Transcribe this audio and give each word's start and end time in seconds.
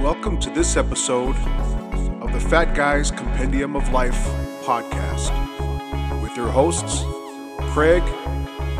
Welcome 0.00 0.40
to 0.40 0.48
this 0.48 0.78
episode 0.78 1.36
of 2.22 2.32
the 2.32 2.40
Fat 2.40 2.74
Guyz 2.74 3.14
Compendium 3.14 3.76
of 3.76 3.86
Life 3.92 4.16
podcast 4.64 5.30
with 6.22 6.34
your 6.34 6.48
hosts, 6.48 7.04
Craig 7.74 8.02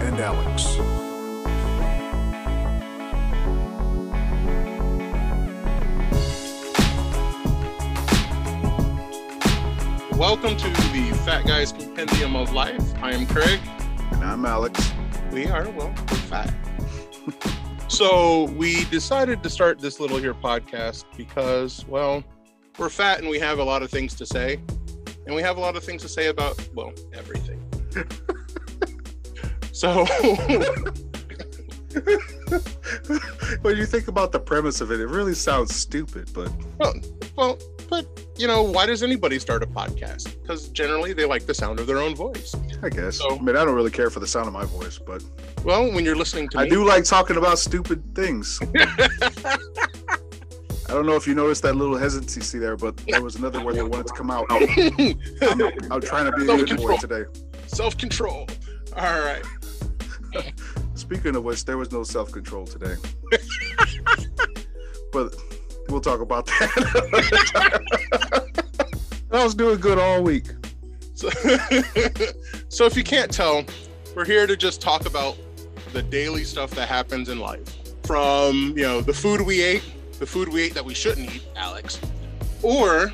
and 0.00 0.18
Alex. 0.18 0.78
Welcome 10.16 10.56
to 10.56 10.68
the 10.70 11.12
Fat 11.26 11.44
Guyz 11.44 11.78
Compendium 11.78 12.34
of 12.34 12.54
Life. 12.54 12.94
I 13.02 13.12
am 13.12 13.26
Craig. 13.26 13.60
And 14.12 14.24
I'm 14.24 14.46
Alex. 14.46 14.90
We 15.30 15.48
are, 15.48 15.68
well, 15.68 15.92
we're 16.10 16.16
fat. 16.16 16.54
so 17.90 18.44
we 18.52 18.84
decided 18.84 19.42
to 19.42 19.50
start 19.50 19.80
this 19.80 19.98
little 19.98 20.18
here 20.18 20.32
podcast 20.32 21.06
because, 21.16 21.84
well, 21.86 22.22
we're 22.78 22.88
fat 22.88 23.18
and 23.18 23.28
we 23.28 23.40
have 23.40 23.58
a 23.58 23.64
lot 23.64 23.82
of 23.82 23.90
things 23.90 24.14
to 24.14 24.24
say. 24.24 24.60
And 25.26 25.34
we 25.34 25.42
have 25.42 25.56
a 25.56 25.60
lot 25.60 25.74
of 25.76 25.82
things 25.82 26.00
to 26.02 26.08
say 26.08 26.28
about, 26.28 26.56
well, 26.72 26.92
everything. 27.12 27.60
so 29.72 30.04
when 33.62 33.76
you 33.76 33.86
think 33.86 34.06
about 34.08 34.32
the 34.32 34.40
premise 34.40 34.80
of 34.80 34.90
it, 34.92 35.00
it 35.00 35.08
really 35.08 35.34
sounds 35.34 35.74
stupid, 35.74 36.30
but 36.32 36.50
well, 36.78 36.94
well, 37.36 37.58
but 37.90 38.06
you 38.38 38.46
know, 38.46 38.62
why 38.62 38.86
does 38.86 39.02
anybody 39.02 39.38
start 39.38 39.62
a 39.62 39.66
podcast? 39.66 40.40
Because 40.40 40.68
generally 40.68 41.12
they 41.12 41.26
like 41.26 41.44
the 41.44 41.52
sound 41.52 41.78
of 41.80 41.86
their 41.86 41.98
own 41.98 42.14
voice. 42.14 42.54
I 42.82 42.88
guess. 42.88 43.16
So- 43.18 43.36
I 43.36 43.40
mean, 43.42 43.56
I 43.56 43.64
don't 43.64 43.74
really 43.74 43.90
care 43.90 44.08
for 44.08 44.20
the 44.20 44.26
sound 44.26 44.46
of 44.46 44.52
my 44.54 44.64
voice, 44.64 44.98
but 44.98 45.22
Well, 45.64 45.92
when 45.92 46.04
you're 46.06 46.16
listening 46.16 46.48
to 46.50 46.58
I 46.60 46.64
me, 46.64 46.70
do 46.70 46.84
like 46.86 47.04
talking 47.04 47.36
about 47.36 47.58
stupid 47.58 48.14
things. 48.14 48.58
I 50.88 50.94
don't 50.94 51.06
know 51.06 51.14
if 51.14 51.26
you 51.26 51.34
noticed 51.34 51.62
that 51.62 51.76
little 51.76 51.96
hesitancy 51.96 52.58
there, 52.58 52.76
but 52.76 52.96
there 53.08 53.22
was 53.22 53.36
another 53.36 53.62
word 53.64 53.76
that 53.76 53.86
wanted 53.86 54.06
to 54.08 54.14
come 54.14 54.30
out. 54.30 54.46
I'm, 54.50 55.92
I'm 55.92 56.00
trying 56.00 56.24
to 56.30 56.32
be 56.36 56.50
a 56.50 56.64
good 56.64 56.76
boy 56.78 56.96
today. 56.96 57.24
self-control. 57.68 58.48
All 58.96 59.20
right. 59.20 59.42
Speaking 60.94 61.36
of 61.36 61.44
which, 61.44 61.64
there 61.64 61.76
was 61.78 61.92
no 61.92 62.02
self 62.02 62.32
control 62.32 62.66
today. 62.66 62.96
but 65.12 65.34
we'll 65.90 66.00
talk 66.00 66.20
about 66.20 66.46
that. 66.46 67.80
I 69.32 69.44
was 69.44 69.54
doing 69.54 69.78
good 69.80 69.98
all 69.98 70.22
week. 70.22 70.46
So, 71.14 71.28
so 72.68 72.84
if 72.86 72.96
you 72.96 73.04
can't 73.04 73.30
tell, 73.30 73.64
we're 74.16 74.24
here 74.24 74.46
to 74.46 74.56
just 74.56 74.80
talk 74.80 75.06
about 75.06 75.36
the 75.92 76.02
daily 76.02 76.44
stuff 76.44 76.70
that 76.72 76.88
happens 76.88 77.28
in 77.28 77.38
life. 77.38 77.76
From, 78.04 78.74
you 78.76 78.82
know, 78.82 79.00
the 79.00 79.12
food 79.12 79.40
we 79.40 79.62
ate, 79.62 79.84
the 80.18 80.26
food 80.26 80.48
we 80.48 80.62
ate 80.62 80.74
that 80.74 80.84
we 80.84 80.94
shouldn't 80.94 81.32
eat, 81.32 81.44
Alex, 81.56 82.00
or, 82.62 83.12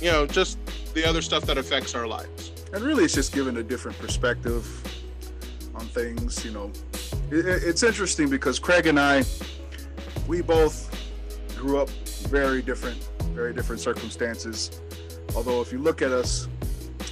you 0.00 0.10
know, 0.10 0.26
just 0.26 0.58
the 0.94 1.04
other 1.04 1.20
stuff 1.20 1.44
that 1.44 1.58
affects 1.58 1.94
our 1.94 2.06
lives. 2.06 2.52
And 2.72 2.82
really, 2.82 3.04
it's 3.04 3.14
just 3.14 3.32
giving 3.34 3.58
a 3.58 3.62
different 3.62 3.98
perspective 3.98 4.66
on 5.74 5.82
things. 5.86 6.44
You 6.44 6.52
know, 6.52 6.72
it, 7.30 7.46
it- 7.46 7.62
it's 7.64 7.82
interesting 7.82 8.30
because 8.30 8.58
Craig 8.58 8.86
and 8.86 8.98
I, 8.98 9.24
we 10.26 10.40
both 10.40 10.87
grew 11.58 11.78
up 11.78 11.90
very 12.30 12.62
different, 12.62 12.96
very 13.34 13.52
different 13.52 13.80
circumstances. 13.80 14.80
Although, 15.34 15.60
if 15.60 15.72
you 15.72 15.78
look 15.78 16.00
at 16.00 16.12
us, 16.12 16.48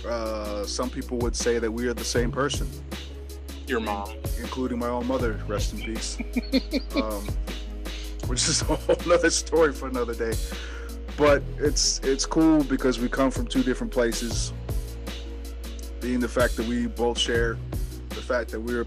uh, 0.06 0.64
some 0.64 0.88
people 0.88 1.18
would 1.18 1.36
say 1.36 1.58
that 1.58 1.70
we 1.70 1.86
are 1.88 1.94
the 1.94 2.04
same 2.04 2.30
person. 2.32 2.68
Your 3.66 3.80
mom. 3.80 4.14
including 4.38 4.78
my 4.78 4.86
own 4.86 5.06
mother, 5.06 5.40
rest 5.48 5.74
in 5.74 5.80
peace. 5.80 6.16
um, 6.94 7.26
which 8.28 8.48
is 8.48 8.62
a 8.62 8.64
whole 8.64 8.96
nother 9.06 9.30
story 9.30 9.72
for 9.72 9.88
another 9.88 10.14
day. 10.14 10.36
But 11.16 11.42
it's 11.58 11.98
it's 12.00 12.26
cool 12.26 12.62
because 12.64 12.98
we 12.98 13.08
come 13.08 13.30
from 13.30 13.46
two 13.46 13.62
different 13.62 13.92
places. 13.92 14.52
Being 16.00 16.20
the 16.20 16.28
fact 16.28 16.56
that 16.56 16.66
we 16.66 16.86
both 16.86 17.18
share 17.18 17.58
the 18.10 18.22
fact 18.22 18.50
that 18.50 18.60
we're 18.60 18.84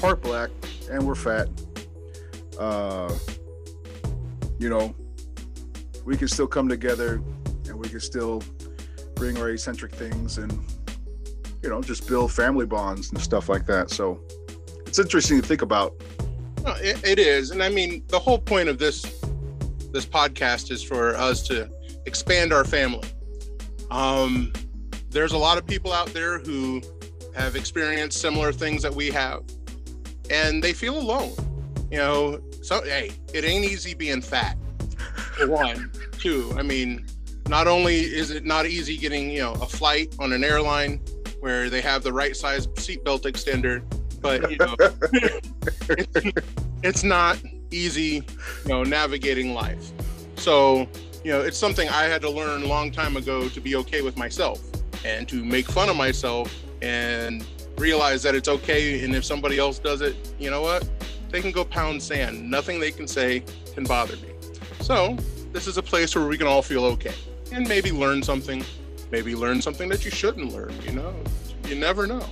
part 0.00 0.20
black 0.22 0.50
and 0.90 1.06
we're 1.06 1.14
fat. 1.14 1.48
Uh, 2.58 3.14
you 4.58 4.68
know, 4.68 4.94
we 6.04 6.16
can 6.16 6.28
still 6.28 6.46
come 6.46 6.68
together 6.68 7.22
and 7.66 7.78
we 7.78 7.88
can 7.88 8.00
still 8.00 8.42
bring 9.14 9.36
our 9.38 9.50
eccentric 9.50 9.92
things 9.92 10.38
and 10.38 10.52
you 11.62 11.68
know 11.68 11.82
just 11.82 12.06
build 12.06 12.32
family 12.32 12.66
bonds 12.66 13.10
and 13.10 13.20
stuff 13.20 13.48
like 13.48 13.66
that. 13.66 13.90
So 13.90 14.20
it's 14.86 14.98
interesting 14.98 15.40
to 15.40 15.46
think 15.46 15.62
about. 15.62 15.94
No, 16.64 16.72
it, 16.76 17.04
it 17.04 17.18
is, 17.18 17.50
and 17.50 17.62
I 17.62 17.68
mean, 17.68 18.04
the 18.08 18.18
whole 18.18 18.38
point 18.38 18.68
of 18.68 18.78
this 18.78 19.02
this 19.92 20.06
podcast 20.06 20.70
is 20.70 20.82
for 20.82 21.16
us 21.16 21.46
to 21.48 21.70
expand 22.06 22.52
our 22.52 22.64
family. 22.64 23.08
Um, 23.90 24.52
there's 25.10 25.32
a 25.32 25.38
lot 25.38 25.56
of 25.58 25.66
people 25.66 25.92
out 25.92 26.08
there 26.08 26.38
who 26.38 26.82
have 27.34 27.56
experienced 27.56 28.20
similar 28.20 28.52
things 28.52 28.82
that 28.82 28.94
we 28.94 29.10
have, 29.10 29.42
and 30.30 30.62
they 30.62 30.72
feel 30.72 30.98
alone. 30.98 31.32
You 31.90 31.98
know, 31.98 32.40
so 32.68 32.82
hey, 32.82 33.10
it 33.32 33.46
ain't 33.46 33.64
easy 33.64 33.94
being 33.94 34.20
fat. 34.20 34.58
One, 35.46 35.90
two. 36.18 36.52
I 36.58 36.62
mean, 36.62 37.06
not 37.48 37.66
only 37.66 38.00
is 38.00 38.30
it 38.30 38.44
not 38.44 38.66
easy 38.66 38.98
getting 38.98 39.30
you 39.30 39.40
know 39.40 39.52
a 39.54 39.66
flight 39.66 40.14
on 40.18 40.34
an 40.34 40.44
airline 40.44 41.00
where 41.40 41.70
they 41.70 41.80
have 41.80 42.02
the 42.02 42.12
right 42.12 42.36
size 42.36 42.66
seatbelt 42.66 43.22
extender, 43.22 43.82
but 44.20 44.50
you 44.50 44.58
know 44.58 44.76
it's, 45.88 46.42
it's 46.82 47.04
not 47.04 47.38
easy, 47.70 48.22
you 48.64 48.68
know, 48.68 48.82
navigating 48.84 49.54
life. 49.54 49.90
So, 50.36 50.86
you 51.24 51.32
know, 51.32 51.40
it's 51.40 51.56
something 51.56 51.88
I 51.88 52.02
had 52.02 52.20
to 52.20 52.30
learn 52.30 52.64
a 52.64 52.66
long 52.66 52.92
time 52.92 53.16
ago 53.16 53.48
to 53.48 53.60
be 53.62 53.76
okay 53.76 54.02
with 54.02 54.18
myself 54.18 54.60
and 55.06 55.26
to 55.30 55.42
make 55.42 55.66
fun 55.70 55.88
of 55.88 55.96
myself 55.96 56.54
and 56.82 57.46
realize 57.78 58.22
that 58.24 58.34
it's 58.34 58.48
okay. 58.48 59.02
And 59.04 59.16
if 59.16 59.24
somebody 59.24 59.58
else 59.58 59.78
does 59.78 60.02
it, 60.02 60.34
you 60.38 60.50
know 60.50 60.60
what? 60.60 60.86
They 61.30 61.40
can 61.40 61.52
go 61.52 61.64
pound 61.64 62.02
sand. 62.02 62.50
Nothing 62.50 62.80
they 62.80 62.90
can 62.90 63.06
say 63.06 63.42
can 63.74 63.84
bother 63.84 64.16
me. 64.16 64.30
So, 64.80 65.16
this 65.52 65.66
is 65.66 65.76
a 65.78 65.82
place 65.82 66.14
where 66.14 66.26
we 66.26 66.38
can 66.38 66.46
all 66.46 66.62
feel 66.62 66.84
okay 66.84 67.14
and 67.52 67.68
maybe 67.68 67.92
learn 67.92 68.22
something. 68.22 68.64
Maybe 69.10 69.34
learn 69.34 69.62
something 69.62 69.88
that 69.88 70.04
you 70.04 70.10
shouldn't 70.10 70.52
learn, 70.52 70.74
you 70.82 70.92
know? 70.92 71.14
You 71.66 71.74
never 71.74 72.06
know. 72.06 72.24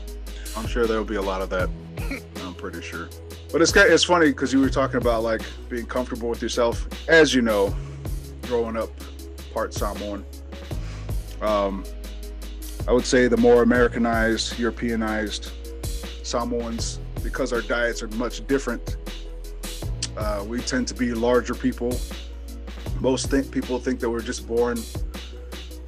I'm 0.56 0.66
sure 0.66 0.86
there 0.86 0.98
will 0.98 1.04
be 1.04 1.16
a 1.16 1.22
lot 1.22 1.42
of 1.42 1.50
that. 1.50 1.70
I'm 2.44 2.54
pretty 2.54 2.82
sure. 2.82 3.08
But 3.52 3.62
it's 3.62 3.74
it's 3.74 4.04
funny 4.04 4.28
because 4.28 4.52
you 4.52 4.60
were 4.60 4.70
talking 4.70 4.96
about 4.96 5.22
like 5.22 5.42
being 5.68 5.86
comfortable 5.86 6.28
with 6.28 6.42
yourself. 6.42 6.86
As 7.08 7.34
you 7.34 7.42
know, 7.42 7.74
growing 8.42 8.76
up 8.76 8.90
part 9.54 9.72
Samoan, 9.72 10.24
um, 11.40 11.84
I 12.88 12.92
would 12.92 13.06
say 13.06 13.28
the 13.28 13.36
more 13.36 13.62
Americanized, 13.62 14.58
Europeanized 14.58 15.52
Samoans, 16.22 16.98
because 17.26 17.52
our 17.52 17.60
diets 17.60 18.04
are 18.04 18.08
much 18.08 18.46
different, 18.46 18.96
uh, 20.16 20.44
we 20.46 20.60
tend 20.60 20.86
to 20.86 20.94
be 20.94 21.12
larger 21.12 21.54
people. 21.54 21.98
Most 23.00 23.30
think 23.30 23.50
people 23.50 23.80
think 23.80 23.98
that 24.00 24.08
we're 24.08 24.20
just 24.20 24.46
born 24.46 24.78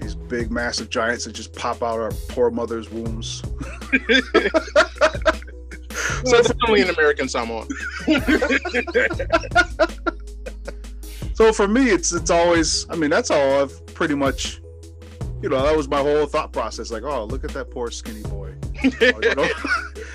these 0.00 0.14
big, 0.14 0.50
massive 0.50 0.90
giants 0.90 1.24
that 1.24 1.32
just 1.32 1.54
pop 1.54 1.82
out 1.82 2.00
our 2.00 2.10
poor 2.28 2.50
mother's 2.50 2.90
wombs. 2.90 3.42
So 6.24 6.36
it's 6.36 6.50
only 6.66 6.82
an 6.82 6.90
American 6.90 7.28
Samoan. 7.28 7.68
So 11.38 11.52
for 11.52 11.68
me, 11.68 11.90
it's 11.90 12.12
it's 12.12 12.30
always. 12.30 12.84
I 12.90 12.96
mean, 12.96 13.10
that's 13.10 13.30
all 13.30 13.62
I've 13.62 13.86
pretty 13.94 14.16
much. 14.16 14.60
You 15.40 15.48
know, 15.48 15.62
that 15.62 15.76
was 15.76 15.86
my 15.86 16.00
whole 16.00 16.26
thought 16.26 16.52
process. 16.52 16.90
Like, 16.90 17.04
oh, 17.04 17.26
look 17.26 17.44
at 17.44 17.50
that 17.50 17.70
poor 17.70 17.92
skinny 17.92 18.22
boy. 18.22 18.56
Know? 19.36 19.48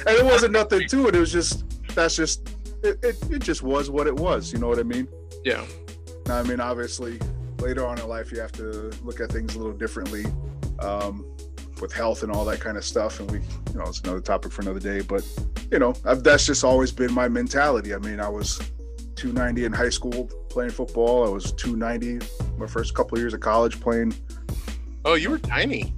And 0.05 0.17
it 0.17 0.25
wasn't 0.25 0.53
nothing 0.53 0.87
to 0.87 1.07
it. 1.07 1.15
It 1.15 1.19
was 1.19 1.31
just 1.31 1.63
that's 1.95 2.15
just 2.15 2.49
it, 2.83 2.99
it. 3.03 3.31
It 3.31 3.39
just 3.39 3.63
was 3.63 3.89
what 3.89 4.07
it 4.07 4.15
was. 4.15 4.51
You 4.51 4.59
know 4.59 4.67
what 4.67 4.79
I 4.79 4.83
mean? 4.83 5.07
Yeah. 5.43 5.65
I 6.29 6.43
mean, 6.43 6.59
obviously, 6.59 7.19
later 7.59 7.85
on 7.85 7.99
in 7.99 8.07
life, 8.07 8.31
you 8.31 8.39
have 8.39 8.51
to 8.53 8.91
look 9.03 9.19
at 9.19 9.31
things 9.31 9.55
a 9.55 9.57
little 9.57 9.73
differently, 9.73 10.25
um, 10.79 11.25
with 11.81 11.93
health 11.93 12.23
and 12.23 12.31
all 12.31 12.45
that 12.45 12.59
kind 12.59 12.77
of 12.77 12.85
stuff. 12.85 13.19
And 13.19 13.29
we, 13.29 13.39
you 13.39 13.79
know, 13.79 13.83
it's 13.83 13.99
another 14.01 14.21
topic 14.21 14.51
for 14.51 14.61
another 14.61 14.79
day. 14.79 15.01
But 15.01 15.27
you 15.71 15.79
know, 15.79 15.93
I've, 16.05 16.23
that's 16.23 16.45
just 16.45 16.63
always 16.63 16.91
been 16.91 17.13
my 17.13 17.27
mentality. 17.27 17.93
I 17.93 17.97
mean, 17.97 18.19
I 18.19 18.29
was 18.29 18.59
290 19.15 19.65
in 19.65 19.73
high 19.73 19.89
school 19.89 20.25
playing 20.49 20.71
football. 20.71 21.25
I 21.25 21.29
was 21.29 21.51
290 21.53 22.25
my 22.57 22.67
first 22.67 22.93
couple 22.93 23.17
of 23.17 23.21
years 23.21 23.33
of 23.33 23.39
college 23.39 23.79
playing. 23.79 24.13
Oh, 25.05 25.15
you 25.15 25.29
were 25.29 25.39
tiny. 25.39 25.93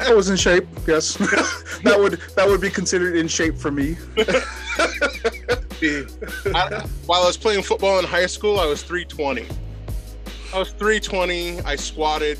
I 0.00 0.12
was 0.14 0.28
in 0.28 0.36
shape. 0.36 0.66
Yes, 0.86 1.14
that 1.82 1.96
would 1.98 2.20
that 2.36 2.46
would 2.46 2.60
be 2.60 2.70
considered 2.70 3.16
in 3.16 3.28
shape 3.28 3.56
for 3.56 3.70
me. 3.70 3.96
I, 6.54 6.86
while 7.06 7.22
I 7.22 7.26
was 7.26 7.36
playing 7.36 7.62
football 7.62 7.98
in 7.98 8.04
high 8.04 8.26
school, 8.26 8.58
I 8.60 8.66
was 8.66 8.82
320. 8.82 9.46
I 10.54 10.58
was 10.58 10.70
320. 10.70 11.60
I 11.62 11.76
squatted, 11.76 12.38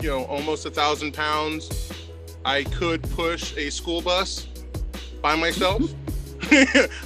you 0.00 0.08
know, 0.08 0.24
almost 0.24 0.66
a 0.66 0.70
thousand 0.70 1.12
pounds. 1.14 1.92
I 2.44 2.64
could 2.64 3.02
push 3.10 3.56
a 3.56 3.70
school 3.70 4.02
bus 4.02 4.46
by 5.22 5.36
myself. 5.36 5.82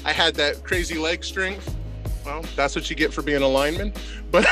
I 0.05 0.13
had 0.13 0.35
that 0.37 0.65
crazy 0.65 0.99
leg 0.99 1.23
strength. 1.23 1.77
well, 2.25 2.43
that's 2.57 2.75
what 2.75 2.89
you 2.89 2.97
get 2.97 3.13
for 3.13 3.23
being 3.23 3.43
a 3.43 3.49
lineman. 3.49 3.93
But 4.31 4.47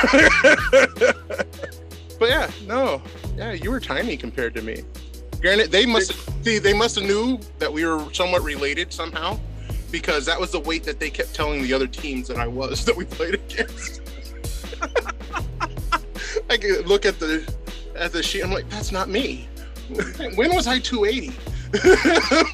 but 2.19 2.29
yeah, 2.29 2.49
no, 2.65 3.01
yeah, 3.35 3.53
you 3.53 3.71
were 3.71 3.79
tiny 3.79 4.17
compared 4.17 4.53
to 4.55 4.61
me. 4.61 4.83
Granted, 5.41 5.71
they 5.71 5.85
must 5.85 6.13
see 6.43 6.59
they 6.59 6.73
must 6.73 6.95
have 6.95 7.05
knew 7.05 7.39
that 7.59 7.71
we 7.71 7.85
were 7.85 8.03
somewhat 8.13 8.43
related 8.43 8.91
somehow, 8.91 9.39
because 9.91 10.25
that 10.25 10.39
was 10.39 10.51
the 10.51 10.59
weight 10.59 10.83
that 10.83 10.99
they 10.99 11.09
kept 11.09 11.33
telling 11.33 11.61
the 11.61 11.73
other 11.73 11.87
teams 11.87 12.27
that 12.27 12.37
I 12.37 12.47
was 12.47 12.85
that 12.85 12.95
we 12.95 13.05
played 13.05 13.35
against. 13.35 14.01
I 16.49 16.57
could 16.57 16.87
look 16.87 17.05
at 17.05 17.19
the 17.19 17.51
at 17.95 18.11
the 18.11 18.21
sheet. 18.21 18.43
I'm 18.43 18.51
like, 18.51 18.69
that's 18.69 18.91
not 18.91 19.09
me. 19.09 19.47
When 20.35 20.55
was 20.55 20.65
I 20.65 20.79
280? 20.79 21.29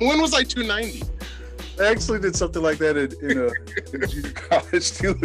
when 0.06 0.20
was 0.20 0.34
I 0.34 0.44
290? 0.44 1.04
I 1.80 1.88
actually 1.88 2.20
did 2.20 2.36
something 2.36 2.62
like 2.62 2.78
that 2.80 2.98
in, 2.98 3.30
in, 3.30 3.38
a, 3.38 3.48
in 3.94 4.10
junior 4.10 4.32
college 4.32 4.92
too. 4.92 5.16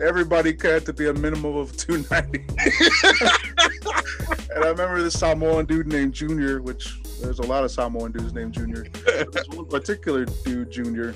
Everybody 0.00 0.56
had 0.60 0.84
to 0.86 0.92
be 0.92 1.08
a 1.08 1.14
minimum 1.14 1.56
of 1.56 1.76
290. 1.76 2.38
and 4.54 4.64
I 4.64 4.68
remember 4.68 5.02
this 5.02 5.18
Samoan 5.18 5.66
dude 5.66 5.86
named 5.86 6.12
Junior, 6.12 6.60
which 6.60 7.00
there's 7.20 7.38
a 7.38 7.46
lot 7.46 7.64
of 7.64 7.70
Samoan 7.70 8.12
dudes 8.12 8.32
named 8.32 8.52
Junior. 8.52 8.86
This 9.32 9.48
one 9.48 9.66
particular 9.66 10.24
dude, 10.24 10.70
Junior, 10.70 11.14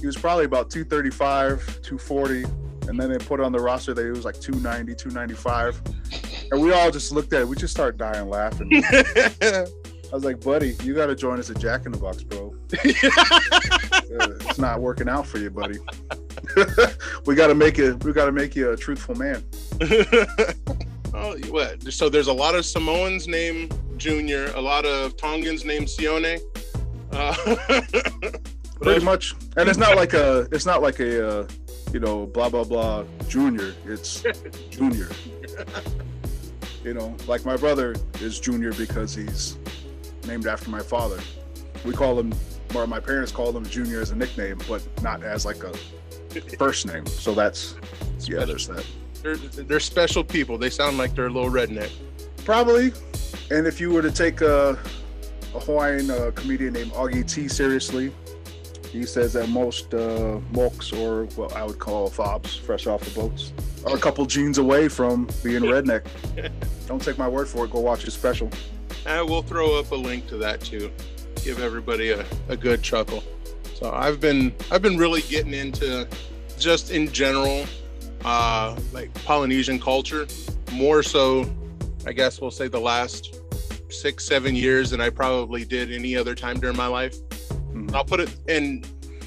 he 0.00 0.06
was 0.06 0.16
probably 0.16 0.44
about 0.44 0.70
235, 0.70 1.82
240. 1.82 2.44
And 2.88 3.00
then 3.00 3.10
they 3.10 3.18
put 3.18 3.40
on 3.40 3.50
the 3.50 3.58
roster 3.58 3.94
that 3.94 4.04
he 4.04 4.10
was 4.10 4.24
like 4.24 4.40
290, 4.40 4.94
295. 4.94 5.82
And 6.52 6.62
we 6.62 6.72
all 6.72 6.90
just 6.90 7.10
looked 7.10 7.32
at 7.32 7.42
it. 7.42 7.48
We 7.48 7.56
just 7.56 7.74
started 7.74 7.98
dying 7.98 8.28
laughing. 8.28 8.70
I 10.16 10.18
was 10.18 10.24
like, 10.24 10.40
buddy, 10.40 10.74
you 10.82 10.94
got 10.94 11.08
to 11.08 11.14
join 11.14 11.38
us 11.38 11.50
at 11.50 11.58
Jack 11.58 11.84
in 11.84 11.92
the 11.92 11.98
Box, 11.98 12.22
bro. 12.22 12.54
Uh, 14.18 14.30
it's 14.48 14.58
not 14.58 14.80
working 14.80 15.10
out 15.10 15.26
for 15.26 15.36
you, 15.36 15.50
buddy. 15.50 15.78
we 17.26 17.34
got 17.34 17.48
to 17.48 17.54
make 17.54 17.78
it. 17.78 18.02
We 18.02 18.12
got 18.14 18.26
to 18.26 18.32
make 18.32 18.56
you 18.56 18.70
a 18.70 18.76
truthful 18.76 19.14
man. 19.16 19.44
oh, 21.12 21.36
what? 21.50 21.92
So 21.92 22.08
there's 22.08 22.28
a 22.28 22.32
lot 22.32 22.54
of 22.54 22.64
Samoans 22.64 23.28
named 23.28 23.78
Junior, 23.98 24.46
a 24.54 24.60
lot 24.60 24.86
of 24.86 25.18
Tongans 25.18 25.66
named 25.66 25.88
Sione. 25.88 26.40
Uh, 27.12 27.34
Pretty 28.80 29.04
much, 29.04 29.34
and 29.58 29.68
it's 29.68 29.78
not 29.78 29.96
like 29.96 30.14
a. 30.14 30.48
It's 30.52 30.64
not 30.64 30.80
like 30.80 31.00
a. 31.00 31.40
Uh, 31.40 31.48
you 31.92 32.00
know, 32.00 32.26
blah 32.26 32.48
blah 32.48 32.64
blah, 32.64 33.04
Junior. 33.28 33.74
It's 33.84 34.24
Junior. 34.70 35.10
you 36.84 36.94
know, 36.94 37.14
like 37.26 37.44
my 37.44 37.56
brother 37.56 37.96
is 38.20 38.40
Junior 38.40 38.72
because 38.72 39.14
he's 39.14 39.58
named 40.26 40.46
after 40.46 40.70
my 40.70 40.80
father. 40.80 41.18
We 41.84 41.92
call 41.92 42.18
him, 42.18 42.32
or 42.74 42.86
my 42.86 43.00
parents 43.00 43.32
call 43.32 43.56
him 43.56 43.64
Junior 43.66 44.00
as 44.00 44.10
a 44.10 44.16
nickname, 44.16 44.58
but 44.68 44.82
not 45.02 45.22
as 45.22 45.44
like 45.44 45.62
a 45.64 45.72
first 46.58 46.86
name. 46.86 47.06
So 47.06 47.34
that's 47.34 47.74
yeah, 48.20 48.44
there's 48.44 48.66
that. 48.68 48.84
They're, 49.22 49.36
they're 49.36 49.80
special 49.80 50.22
people. 50.22 50.58
They 50.58 50.70
sound 50.70 50.98
like 50.98 51.14
they're 51.14 51.26
a 51.26 51.30
little 51.30 51.50
redneck. 51.50 51.90
Probably. 52.44 52.92
And 53.50 53.66
if 53.66 53.80
you 53.80 53.90
were 53.90 54.02
to 54.02 54.12
take 54.12 54.40
a, 54.40 54.78
a 55.54 55.60
Hawaiian 55.60 56.10
uh, 56.10 56.30
comedian 56.34 56.74
named 56.74 56.92
Augie 56.92 57.28
T 57.28 57.48
seriously, 57.48 58.12
he 58.90 59.04
says 59.04 59.32
that 59.32 59.48
most 59.48 59.94
uh, 59.94 60.40
mokes, 60.52 60.92
or 60.92 61.24
what 61.36 61.54
I 61.54 61.64
would 61.64 61.78
call 61.78 62.08
fobs, 62.08 62.56
fresh 62.56 62.86
off 62.86 63.02
the 63.02 63.10
boats, 63.18 63.52
are 63.86 63.96
a 63.96 63.98
couple 63.98 64.26
genes 64.26 64.58
away 64.58 64.88
from 64.88 65.28
being 65.42 65.62
redneck. 65.62 66.06
Don't 66.86 67.02
take 67.02 67.18
my 67.18 67.28
word 67.28 67.48
for 67.48 67.64
it. 67.64 67.70
Go 67.70 67.80
watch 67.80 68.02
his 68.02 68.14
special. 68.14 68.50
I 69.06 69.22
will 69.22 69.42
throw 69.42 69.78
up 69.78 69.90
a 69.92 69.94
link 69.94 70.26
to 70.28 70.36
that 70.38 70.60
too. 70.60 70.90
Give 71.44 71.60
everybody 71.60 72.10
a, 72.10 72.26
a 72.48 72.56
good 72.56 72.82
chuckle. 72.82 73.22
So 73.74 73.92
I've 73.92 74.20
been 74.20 74.54
I've 74.70 74.82
been 74.82 74.96
really 74.96 75.22
getting 75.22 75.54
into 75.54 76.08
just 76.58 76.90
in 76.90 77.12
general, 77.12 77.66
uh, 78.24 78.76
like 78.92 79.12
Polynesian 79.24 79.78
culture, 79.78 80.26
more 80.72 81.02
so, 81.02 81.48
I 82.06 82.12
guess 82.12 82.40
we'll 82.40 82.50
say 82.50 82.68
the 82.68 82.80
last 82.80 83.40
six 83.90 84.24
seven 84.24 84.56
years 84.56 84.90
than 84.90 85.00
I 85.00 85.10
probably 85.10 85.64
did 85.64 85.92
any 85.92 86.16
other 86.16 86.34
time 86.34 86.58
during 86.58 86.76
my 86.76 86.86
life. 86.86 87.16
Mm-hmm. 87.16 87.94
I'll 87.94 88.04
put 88.04 88.20
it 88.20 88.34
in, 88.48 88.84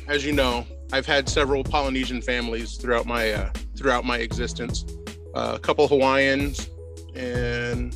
as 0.08 0.26
you 0.26 0.34
know, 0.34 0.66
I've 0.92 1.06
had 1.06 1.30
several 1.30 1.64
Polynesian 1.64 2.22
families 2.22 2.76
throughout 2.76 3.06
my 3.06 3.32
uh, 3.32 3.52
throughout 3.80 4.06
my 4.06 4.18
existence. 4.18 4.86
Uh, 5.34 5.54
a 5.56 5.60
couple 5.60 5.88
Hawaiians, 5.88 6.70
and 7.16 7.96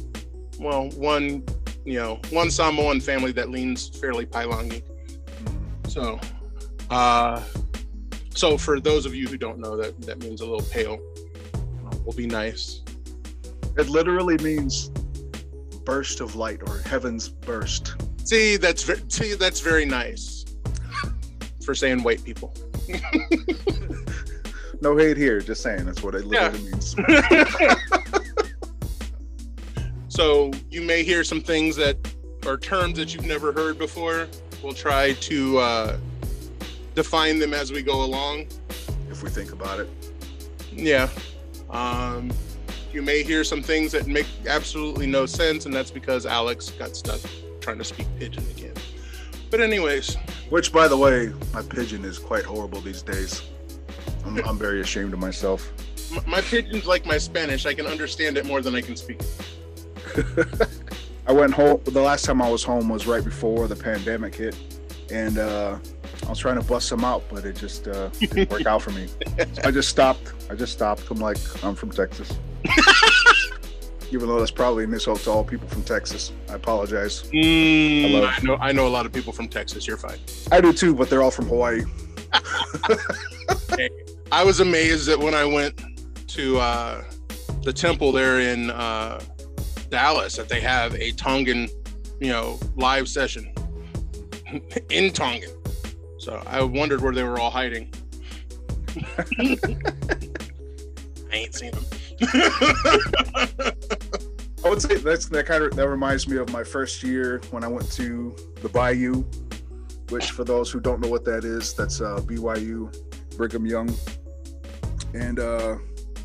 well, 0.59 0.89
one 0.91 1.43
you 1.85 1.99
know 1.99 2.19
one 2.29 2.49
Samoan 2.49 3.01
family 3.01 3.33
that 3.33 3.49
leans 3.49 3.89
fairly 3.99 4.25
Pailangi. 4.25 4.81
So, 5.87 6.19
uh, 6.89 7.43
so 8.33 8.57
for 8.57 8.79
those 8.79 9.05
of 9.05 9.13
you 9.13 9.27
who 9.27 9.37
don't 9.37 9.59
know, 9.59 9.75
that 9.77 9.99
that 10.01 10.19
means 10.19 10.41
a 10.41 10.45
little 10.45 10.67
pale. 10.71 10.99
Uh, 11.53 11.97
will 12.05 12.13
be 12.13 12.27
nice. 12.27 12.81
It 13.77 13.89
literally 13.89 14.37
means 14.37 14.89
burst 15.83 16.21
of 16.21 16.35
light 16.35 16.61
or 16.67 16.79
heaven's 16.79 17.27
burst. 17.27 17.95
See, 18.23 18.55
that's 18.55 18.89
see, 19.13 19.33
that's 19.33 19.59
very 19.59 19.85
nice 19.85 20.45
for 21.65 21.75
saying 21.75 22.03
white 22.03 22.23
people. 22.23 22.53
no 24.83 24.97
hate 24.97 25.17
here, 25.17 25.39
just 25.39 25.63
saying 25.63 25.85
that's 25.85 26.03
what 26.03 26.13
it 26.13 26.25
literally 26.25 26.59
yeah. 26.59 26.69
means. 26.69 26.95
so 30.09 30.51
you 30.69 30.81
may 30.81 31.03
hear 31.03 31.23
some 31.23 31.41
things 31.41 31.75
that 31.77 31.97
are 32.45 32.57
terms 32.57 32.97
that 32.97 33.15
you've 33.15 33.25
never 33.25 33.51
heard 33.53 33.79
before. 33.79 34.27
We'll 34.61 34.73
try 34.73 35.13
to 35.13 35.57
uh, 35.57 35.97
define 36.93 37.39
them 37.39 37.53
as 37.53 37.71
we 37.71 37.81
go 37.81 38.03
along. 38.03 38.47
If 39.09 39.23
we 39.23 39.29
think 39.29 39.53
about 39.53 39.79
it. 39.79 39.89
Yeah. 40.71 41.07
Um, 41.69 42.31
you 42.91 43.01
may 43.01 43.23
hear 43.23 43.43
some 43.43 43.63
things 43.63 43.93
that 43.93 44.05
make 44.05 44.27
absolutely 44.47 45.07
no 45.07 45.25
sense, 45.25 45.65
and 45.65 45.73
that's 45.73 45.91
because 45.91 46.25
Alex 46.25 46.71
got 46.71 46.95
stuck 46.95 47.21
trying 47.61 47.77
to 47.77 47.83
speak 47.83 48.07
pidgin 48.19 48.45
again. 48.51 48.73
But 49.49 49.61
anyways, 49.61 50.17
which 50.49 50.73
by 50.73 50.87
the 50.87 50.97
way, 50.97 51.31
my 51.53 51.61
pidgin 51.61 52.03
is 52.03 52.19
quite 52.19 52.43
horrible 52.43 52.81
these 52.81 53.01
days. 53.01 53.43
I'm, 54.25 54.37
I'm 54.45 54.57
very 54.57 54.81
ashamed 54.81 55.13
of 55.13 55.19
myself. 55.19 55.71
My, 56.11 56.23
my 56.25 56.41
pidgin's 56.41 56.85
like 56.85 57.05
my 57.05 57.17
Spanish. 57.17 57.65
I 57.65 57.73
can 57.73 57.85
understand 57.85 58.37
it 58.37 58.45
more 58.45 58.61
than 58.61 58.75
I 58.75 58.81
can 58.81 58.95
speak. 58.95 59.21
I 61.27 61.31
went 61.31 61.53
home. 61.53 61.81
The 61.85 62.01
last 62.01 62.25
time 62.25 62.41
I 62.41 62.49
was 62.49 62.63
home 62.63 62.89
was 62.89 63.07
right 63.07 63.23
before 63.23 63.67
the 63.67 63.75
pandemic 63.75 64.35
hit, 64.35 64.57
and 65.11 65.37
uh, 65.37 65.77
I 66.25 66.29
was 66.29 66.39
trying 66.39 66.59
to 66.59 66.65
bust 66.65 66.89
them 66.89 67.03
out, 67.03 67.23
but 67.29 67.45
it 67.45 67.55
just 67.55 67.87
uh, 67.87 68.09
didn't 68.19 68.49
work 68.49 68.65
out 68.65 68.81
for 68.81 68.91
me. 68.91 69.07
So 69.07 69.61
I 69.63 69.71
just 69.71 69.89
stopped. 69.89 70.33
I 70.49 70.55
just 70.55 70.73
stopped. 70.73 71.09
I'm 71.09 71.19
like, 71.19 71.37
I'm 71.63 71.75
from 71.75 71.91
Texas 71.91 72.37
even 74.11 74.27
though 74.27 74.39
that's 74.39 74.51
probably 74.51 74.83
an 74.83 74.93
insult 74.93 75.19
to 75.21 75.31
all 75.31 75.43
people 75.43 75.67
from 75.67 75.83
Texas. 75.83 76.31
I 76.49 76.53
apologize. 76.53 77.23
Mm, 77.33 78.05
I, 78.05 78.19
love, 78.19 78.33
I, 78.37 78.41
know 78.41 78.55
I 78.57 78.71
know 78.71 78.87
a 78.87 78.89
lot 78.89 79.05
of 79.05 79.11
people 79.11 79.33
from 79.33 79.47
Texas. 79.47 79.87
You're 79.87 79.97
fine. 79.97 80.19
I 80.51 80.61
do 80.61 80.71
too, 80.71 80.93
but 80.93 81.09
they're 81.09 81.23
all 81.23 81.31
from 81.31 81.47
Hawaii. 81.47 81.83
hey, 83.77 83.89
I 84.33 84.43
was 84.43 84.61
amazed 84.61 85.05
that 85.09 85.19
when 85.19 85.35
I 85.35 85.45
went 85.45 85.79
to 86.29 86.57
uh, 86.57 87.03
the 87.61 87.71
temple 87.71 88.11
there 88.11 88.39
in 88.39 88.71
uh, 88.71 89.21
Dallas 89.91 90.37
that 90.37 90.49
they 90.49 90.59
have 90.59 90.95
a 90.95 91.11
Tongan, 91.11 91.69
you 92.19 92.29
know, 92.29 92.59
live 92.75 93.07
session 93.07 93.53
in 94.89 95.13
Tongan. 95.13 95.51
So 96.17 96.41
I 96.47 96.63
wondered 96.63 97.01
where 97.01 97.13
they 97.13 97.21
were 97.21 97.39
all 97.39 97.51
hiding. 97.51 97.93
I 99.37 99.55
ain't 101.31 101.53
seen 101.53 101.69
them. 101.69 101.85
I 104.65 104.69
would 104.69 104.81
say 104.81 104.95
that's 104.95 105.27
that 105.27 105.45
kind 105.45 105.63
of 105.63 105.75
that 105.75 105.87
reminds 105.87 106.27
me 106.27 106.37
of 106.37 106.51
my 106.51 106.63
first 106.63 107.03
year 107.03 107.39
when 107.51 107.63
I 107.63 107.67
went 107.67 107.91
to 107.91 108.35
the 108.63 108.69
Bayou, 108.69 109.25
which 110.09 110.31
for 110.31 110.43
those 110.43 110.71
who 110.71 110.79
don't 110.79 111.01
know 111.01 111.09
what 111.09 111.23
that 111.25 111.45
is, 111.45 111.75
that's 111.75 112.01
uh, 112.01 112.19
BYU, 112.25 112.91
Brigham 113.37 113.67
Young, 113.67 113.95
and 115.13 115.39
uh, 115.39 115.77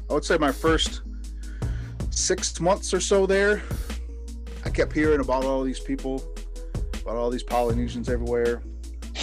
I 0.09 0.12
would 0.12 0.25
say 0.25 0.38
my 0.38 0.52
first 0.52 1.02
six 2.11 2.61
months 2.61 2.92
or 2.92 3.00
so 3.00 3.26
there, 3.26 3.62
I 4.64 4.71
kept 4.71 4.92
hearing 4.92 5.21
about 5.21 5.45
all 5.45 5.62
these 5.62 5.80
people, 5.80 6.23
about 7.02 7.16
all 7.16 7.30
these 7.30 7.42
Polynesians 7.42 8.09
everywhere, 8.09 8.62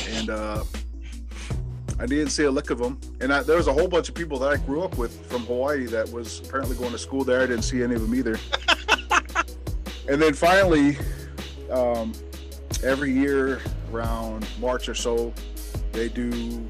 and 0.10 0.30
uh, 0.30 0.64
I 2.00 2.06
didn't 2.06 2.30
see 2.30 2.44
a 2.44 2.52
lick 2.52 2.70
of 2.70 2.78
them. 2.78 3.00
And 3.22 3.34
I, 3.34 3.44
there 3.44 3.58
was 3.58 3.68
a 3.68 3.74
whole 3.74 3.88
bunch 3.88 4.10
of 4.10 4.16
people 4.16 4.38
that 4.40 4.52
I 4.52 4.58
grew 4.58 4.82
up 4.84 4.98
with 4.98 5.26
from 5.28 5.42
Hawaii 5.46 5.86
that 5.88 6.10
was 6.12 6.48
apparently 6.48 6.76
going 6.76 6.92
to 6.92 6.98
school 6.98 7.24
there. 7.24 7.42
I 7.42 7.46
didn't 7.46 7.64
see 7.64 7.84
any 7.84 7.96
of 7.96 8.02
them 8.02 8.14
either. 8.16 8.38
and 10.10 10.22
then 10.22 10.34
finally, 10.34 10.98
um, 11.72 12.14
every 12.84 13.12
year 13.12 13.62
around 13.92 14.48
March 14.60 14.90
or 14.90 14.94
so, 14.94 15.34
they 15.92 16.10
do 16.10 16.66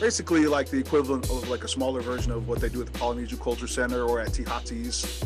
basically 0.00 0.46
like 0.46 0.70
the 0.70 0.78
equivalent 0.78 1.30
of 1.30 1.48
like 1.48 1.62
a 1.62 1.68
smaller 1.68 2.00
version 2.00 2.32
of 2.32 2.48
what 2.48 2.60
they 2.60 2.68
do 2.68 2.80
at 2.80 2.92
the 2.92 2.98
Polynesian 2.98 3.38
Culture 3.38 3.66
Center 3.66 4.04
or 4.04 4.20
at 4.20 4.30
Tihati's 4.30 5.24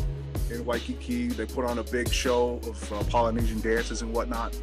in 0.51 0.65
Waikiki. 0.65 1.29
They 1.29 1.45
put 1.45 1.65
on 1.65 1.79
a 1.79 1.83
big 1.83 2.11
show 2.11 2.59
of 2.67 2.93
uh, 2.93 3.03
Polynesian 3.05 3.61
dances 3.61 4.01
and 4.01 4.13
whatnot. 4.13 4.55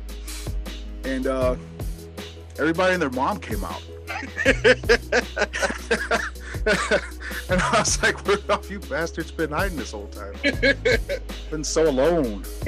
And 1.04 1.26
uh, 1.26 1.56
everybody 2.58 2.92
and 2.92 3.02
their 3.02 3.10
mom 3.10 3.40
came 3.40 3.64
out. 3.64 3.82
And 7.52 7.60
I 7.60 7.80
was 7.80 8.02
like, 8.02 8.26
where 8.26 8.38
have 8.48 8.70
you 8.70 8.78
bastards 8.78 9.30
been 9.30 9.50
hiding 9.50 9.76
this 9.76 9.92
whole 9.92 10.08
time? 10.08 10.32
been 11.50 11.64
so 11.64 11.88
alone. 11.88 12.44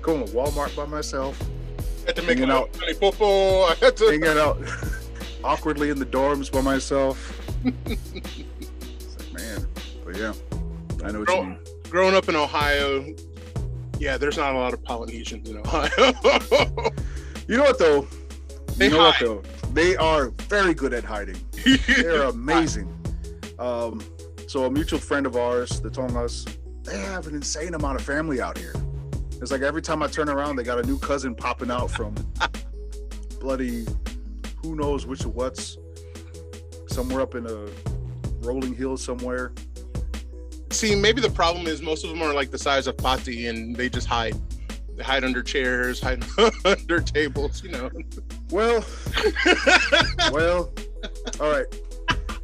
Going 0.00 0.24
to 0.24 0.32
Walmart 0.32 0.74
by 0.74 0.86
myself. 0.86 1.38
Had 2.06 2.16
to 2.16 2.22
make 2.22 2.38
Hanging 2.38 2.50
out. 2.50 2.70
popo. 3.00 3.62
I 3.70 3.74
had 3.74 3.96
to. 3.98 4.06
hanging 4.06 4.38
out 4.38 4.58
awkwardly 5.44 5.90
in 5.90 5.98
the 5.98 6.06
dorms 6.06 6.50
by 6.52 6.60
myself. 6.60 7.38
it's 7.64 9.16
like, 9.18 9.32
man, 9.32 9.66
but 10.04 10.16
yeah, 10.16 10.32
I 11.04 11.10
know 11.12 11.20
what 11.20 11.28
you 11.30 11.42
mean. 11.42 11.58
Growing 11.90 12.14
up 12.14 12.28
in 12.28 12.36
Ohio, 12.36 13.14
yeah, 13.98 14.16
there's 14.16 14.36
not 14.36 14.54
a 14.54 14.58
lot 14.58 14.72
of 14.72 14.82
Polynesians 14.82 15.48
in 15.48 15.58
Ohio. 15.58 15.90
You 17.48 17.56
know 17.56 17.64
what 17.64 17.78
though? 17.78 18.06
They 18.76 18.86
you 18.86 18.92
know 18.92 19.10
hide. 19.10 19.26
what 19.26 19.42
though? 19.44 19.68
They 19.72 19.96
are 19.96 20.30
very 20.48 20.74
good 20.74 20.92
at 20.94 21.04
hiding. 21.04 21.36
They're 21.86 22.24
amazing. 22.24 22.88
Um, 23.58 24.02
so 24.48 24.64
a 24.64 24.70
mutual 24.70 24.98
friend 24.98 25.26
of 25.26 25.36
ours, 25.36 25.80
the 25.80 25.90
Tongas, 25.90 26.46
they 26.84 26.98
have 26.98 27.26
an 27.26 27.34
insane 27.34 27.74
amount 27.74 27.98
of 28.00 28.04
family 28.06 28.40
out 28.40 28.58
here. 28.58 28.74
It's 29.42 29.50
like 29.50 29.62
every 29.62 29.82
time 29.82 30.04
I 30.04 30.06
turn 30.06 30.28
around, 30.28 30.54
they 30.54 30.62
got 30.62 30.78
a 30.78 30.84
new 30.84 30.96
cousin 31.00 31.34
popping 31.34 31.68
out 31.68 31.90
from 31.90 32.14
bloody 33.40 33.84
who 34.62 34.76
knows 34.76 35.04
which 35.04 35.24
of 35.24 35.34
what's 35.34 35.76
somewhere 36.86 37.22
up 37.22 37.34
in 37.34 37.46
a 37.46 37.66
rolling 38.46 38.72
hill 38.72 38.96
somewhere. 38.96 39.52
See, 40.70 40.94
maybe 40.94 41.20
the 41.20 41.28
problem 41.28 41.66
is 41.66 41.82
most 41.82 42.04
of 42.04 42.10
them 42.10 42.22
are 42.22 42.32
like 42.32 42.52
the 42.52 42.58
size 42.58 42.86
of 42.86 42.96
Patti 42.96 43.48
and 43.48 43.74
they 43.74 43.88
just 43.88 44.06
hide. 44.06 44.36
They 44.94 45.02
hide 45.02 45.24
under 45.24 45.42
chairs, 45.42 46.00
hide 46.00 46.24
under 46.64 47.00
tables, 47.00 47.64
you 47.64 47.70
know. 47.70 47.90
Well, 48.50 48.84
well, 50.32 50.72
all 51.40 51.50
right. 51.50 51.66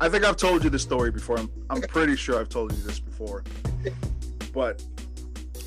I 0.00 0.08
think 0.08 0.24
I've 0.24 0.36
told 0.36 0.64
you 0.64 0.70
the 0.70 0.80
story 0.80 1.12
before. 1.12 1.38
I'm, 1.38 1.48
I'm 1.70 1.80
pretty 1.80 2.16
sure 2.16 2.40
I've 2.40 2.48
told 2.48 2.72
you 2.72 2.82
this 2.82 2.98
before. 2.98 3.44
But 4.52 4.82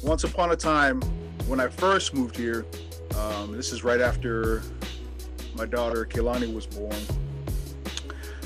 once 0.03 0.25
upon 0.25 0.51
a 0.51 0.57
time, 0.57 1.01
when 1.48 1.60
I 1.60 1.67
first 1.67 2.13
moved 2.13 2.38
here, 2.38 2.65
um, 3.17 3.51
this 3.51 3.71
is 3.71 3.83
right 3.83 4.01
after 4.01 4.62
my 5.55 5.65
daughter 5.65 6.05
Kehlani 6.05 6.53
was 6.53 6.65
born. 6.65 6.95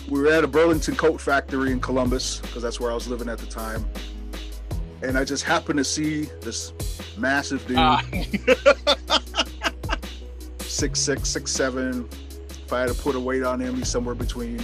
We 0.10 0.20
were 0.20 0.32
at 0.32 0.44
a 0.44 0.48
Burlington 0.48 0.96
coat 0.96 1.20
factory 1.20 1.72
in 1.72 1.80
Columbus 1.80 2.40
because 2.40 2.62
that's 2.62 2.80
where 2.80 2.92
I 2.92 2.94
was 2.94 3.08
living 3.08 3.30
at 3.30 3.40
the 3.40 3.48
time. 3.48 3.86
And 5.02 5.18
I 5.18 5.24
just 5.24 5.44
happened 5.44 5.78
to 5.78 5.84
see 5.84 6.24
this 6.42 6.74
massive 7.18 7.66
dude 7.68 7.78
Ah, 7.78 8.02
six 10.60 11.00
six, 11.00 11.30
six 11.30 11.52
seven. 11.52 12.08
If 12.50 12.74
I 12.74 12.82
had 12.82 12.90
to 12.90 12.96
put 12.96 13.16
a 13.16 13.20
weight 13.20 13.44
on 13.44 13.60
him, 13.60 13.76
he's 13.76 13.90
somewhere 13.90 14.16
between 14.16 14.58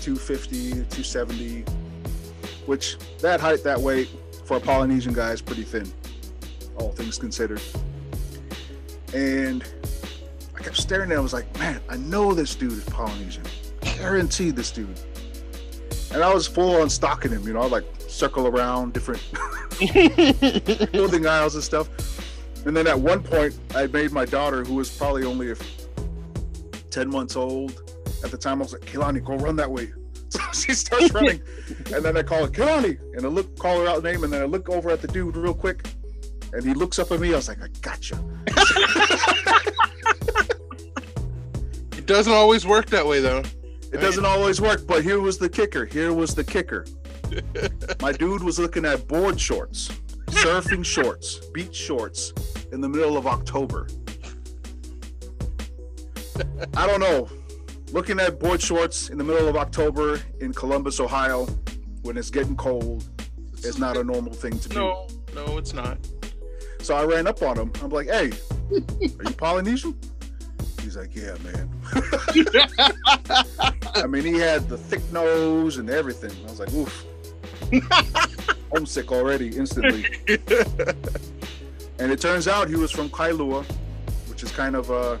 250, 0.00 0.70
270, 0.70 1.64
which 2.66 2.96
that 3.20 3.40
height, 3.40 3.62
that 3.64 3.80
weight 3.80 4.08
for 4.44 4.56
a 4.56 4.60
Polynesian 4.60 5.12
guy 5.12 5.30
is 5.30 5.40
pretty 5.40 5.62
thin, 5.62 5.90
all 6.78 6.92
things 6.92 7.18
considered. 7.18 7.60
And 9.14 9.64
I 10.54 10.62
kept 10.62 10.76
staring 10.76 11.10
at 11.10 11.14
him. 11.14 11.20
I 11.20 11.22
was 11.22 11.32
like, 11.32 11.58
man, 11.58 11.80
I 11.88 11.96
know 11.96 12.34
this 12.34 12.54
dude 12.54 12.72
is 12.72 12.84
Polynesian. 12.84 13.44
Guaranteed 13.80 14.56
this 14.56 14.70
dude. 14.70 15.00
And 16.12 16.22
I 16.22 16.32
was 16.32 16.46
full 16.46 16.80
on 16.80 16.88
stalking 16.88 17.32
him, 17.32 17.46
you 17.46 17.52
know, 17.52 17.62
I'd 17.62 17.72
like 17.72 17.84
circle 18.08 18.46
around 18.46 18.92
different 18.92 19.20
clothing 20.92 21.26
aisles 21.26 21.54
and 21.54 21.64
stuff. 21.64 21.88
And 22.64 22.76
then 22.76 22.86
at 22.86 22.98
one 22.98 23.22
point, 23.22 23.58
I 23.74 23.86
made 23.86 24.12
my 24.12 24.24
daughter, 24.24 24.64
who 24.64 24.74
was 24.74 24.90
probably 24.96 25.24
only 25.24 25.52
a 25.52 25.56
10 26.90 27.10
months 27.10 27.36
old 27.36 27.82
at 28.24 28.30
the 28.30 28.38
time, 28.38 28.60
I 28.60 28.64
was 28.64 28.72
like, 28.72 28.82
Kehlani, 28.82 29.24
go 29.24 29.36
run 29.36 29.56
that 29.56 29.70
way. 29.70 29.92
So 30.28 30.40
she 30.52 30.74
starts 30.74 31.12
running. 31.14 31.40
and 31.94 32.04
then 32.04 32.16
I 32.16 32.22
call 32.24 32.44
her, 32.44 32.50
Kehlani. 32.50 32.98
And 33.16 33.24
I 33.24 33.28
look, 33.28 33.56
call 33.58 33.80
her 33.80 33.86
out 33.86 34.02
name. 34.02 34.24
And 34.24 34.32
then 34.32 34.42
I 34.42 34.44
look 34.44 34.68
over 34.68 34.90
at 34.90 35.00
the 35.00 35.06
dude 35.06 35.36
real 35.36 35.54
quick. 35.54 35.88
And 36.56 36.64
he 36.64 36.72
looks 36.72 36.98
up 36.98 37.12
at 37.12 37.20
me. 37.20 37.34
I 37.34 37.36
was 37.36 37.48
like, 37.48 37.62
I 37.62 37.68
gotcha. 37.82 38.18
it 41.98 42.06
doesn't 42.06 42.32
always 42.32 42.66
work 42.66 42.86
that 42.86 43.06
way 43.06 43.20
though. 43.20 43.42
It 43.92 44.00
doesn't 44.00 44.24
always 44.24 44.58
work, 44.58 44.86
but 44.86 45.04
here 45.04 45.20
was 45.20 45.36
the 45.36 45.50
kicker. 45.50 45.84
Here 45.84 46.14
was 46.14 46.34
the 46.34 46.42
kicker. 46.42 46.86
My 48.00 48.12
dude 48.12 48.42
was 48.42 48.58
looking 48.58 48.86
at 48.86 49.06
board 49.06 49.38
shorts, 49.38 49.90
surfing 50.28 50.82
shorts, 50.82 51.44
beach 51.52 51.76
shorts 51.76 52.32
in 52.72 52.80
the 52.80 52.88
middle 52.88 53.18
of 53.18 53.26
October. 53.26 53.88
I 56.74 56.86
don't 56.86 57.00
know. 57.00 57.28
Looking 57.92 58.18
at 58.18 58.40
board 58.40 58.62
shorts 58.62 59.10
in 59.10 59.18
the 59.18 59.24
middle 59.24 59.46
of 59.46 59.56
October 59.56 60.20
in 60.40 60.54
Columbus, 60.54 61.00
Ohio, 61.00 61.46
when 62.00 62.16
it's 62.16 62.30
getting 62.30 62.56
cold, 62.56 63.04
is 63.58 63.78
not 63.78 63.98
a 63.98 64.04
normal 64.04 64.32
thing 64.32 64.58
to 64.58 64.68
do. 64.70 64.76
No, 64.76 65.06
no, 65.34 65.58
it's 65.58 65.74
not. 65.74 65.98
So 66.86 66.94
I 66.94 67.04
ran 67.04 67.26
up 67.26 67.42
on 67.42 67.58
him. 67.58 67.72
I'm 67.82 67.90
like, 67.90 68.06
hey, 68.06 68.30
are 68.70 69.24
you 69.24 69.34
Polynesian? 69.36 69.98
He's 70.80 70.96
like, 70.96 71.16
yeah, 71.16 71.34
man. 71.42 71.68
I 73.96 74.06
mean, 74.06 74.22
he 74.22 74.34
had 74.34 74.68
the 74.68 74.78
thick 74.78 75.02
nose 75.10 75.78
and 75.78 75.90
everything. 75.90 76.30
I 76.46 76.48
was 76.48 76.60
like, 76.60 76.72
oof. 76.74 77.04
Homesick 78.70 79.10
already, 79.10 79.56
instantly. 79.56 80.06
and 81.98 82.12
it 82.12 82.20
turns 82.20 82.46
out 82.46 82.68
he 82.68 82.76
was 82.76 82.92
from 82.92 83.10
Kailua, 83.10 83.64
which 84.28 84.44
is 84.44 84.52
kind 84.52 84.76
of 84.76 84.88
uh, 84.88 85.18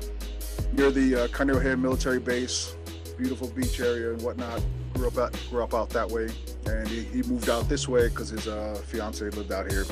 near 0.72 0.92
the 0.92 1.24
uh, 1.24 1.26
Kaneohe 1.26 1.76
military 1.76 2.20
base, 2.20 2.76
beautiful 3.18 3.48
beach 3.48 3.80
area 3.80 4.12
and 4.12 4.22
whatnot. 4.22 4.62
Grew 4.94 5.08
up 5.08 5.18
out, 5.18 5.36
grew 5.50 5.64
up 5.64 5.74
out 5.74 5.90
that 5.90 6.08
way, 6.08 6.28
and 6.66 6.86
he, 6.86 7.02
he 7.02 7.24
moved 7.24 7.50
out 7.50 7.68
this 7.68 7.88
way 7.88 8.08
because 8.08 8.28
his 8.28 8.46
uh, 8.46 8.80
fiance 8.86 9.28
lived 9.30 9.50
out 9.50 9.68
here. 9.68 9.84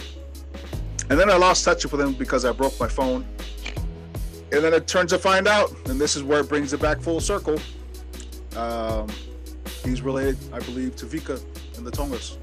And 1.10 1.18
then 1.20 1.30
I 1.30 1.36
lost 1.36 1.64
touch 1.64 1.84
with 1.84 2.00
him 2.00 2.14
because 2.14 2.44
I 2.44 2.52
broke 2.52 2.78
my 2.80 2.88
phone. 2.88 3.26
And 4.52 4.62
then 4.62 4.72
it 4.72 4.86
turns 4.86 5.10
to 5.10 5.18
find 5.18 5.46
out, 5.46 5.70
and 5.86 6.00
this 6.00 6.16
is 6.16 6.22
where 6.22 6.40
it 6.40 6.48
brings 6.48 6.72
it 6.72 6.80
back 6.80 7.00
full 7.00 7.20
circle. 7.20 7.58
Um, 8.56 9.08
he's 9.84 10.00
related, 10.00 10.38
I 10.52 10.60
believe, 10.60 10.96
to 10.96 11.06
Vika 11.06 11.42
and 11.76 11.86
the 11.86 11.90
Tongas. 11.90 12.38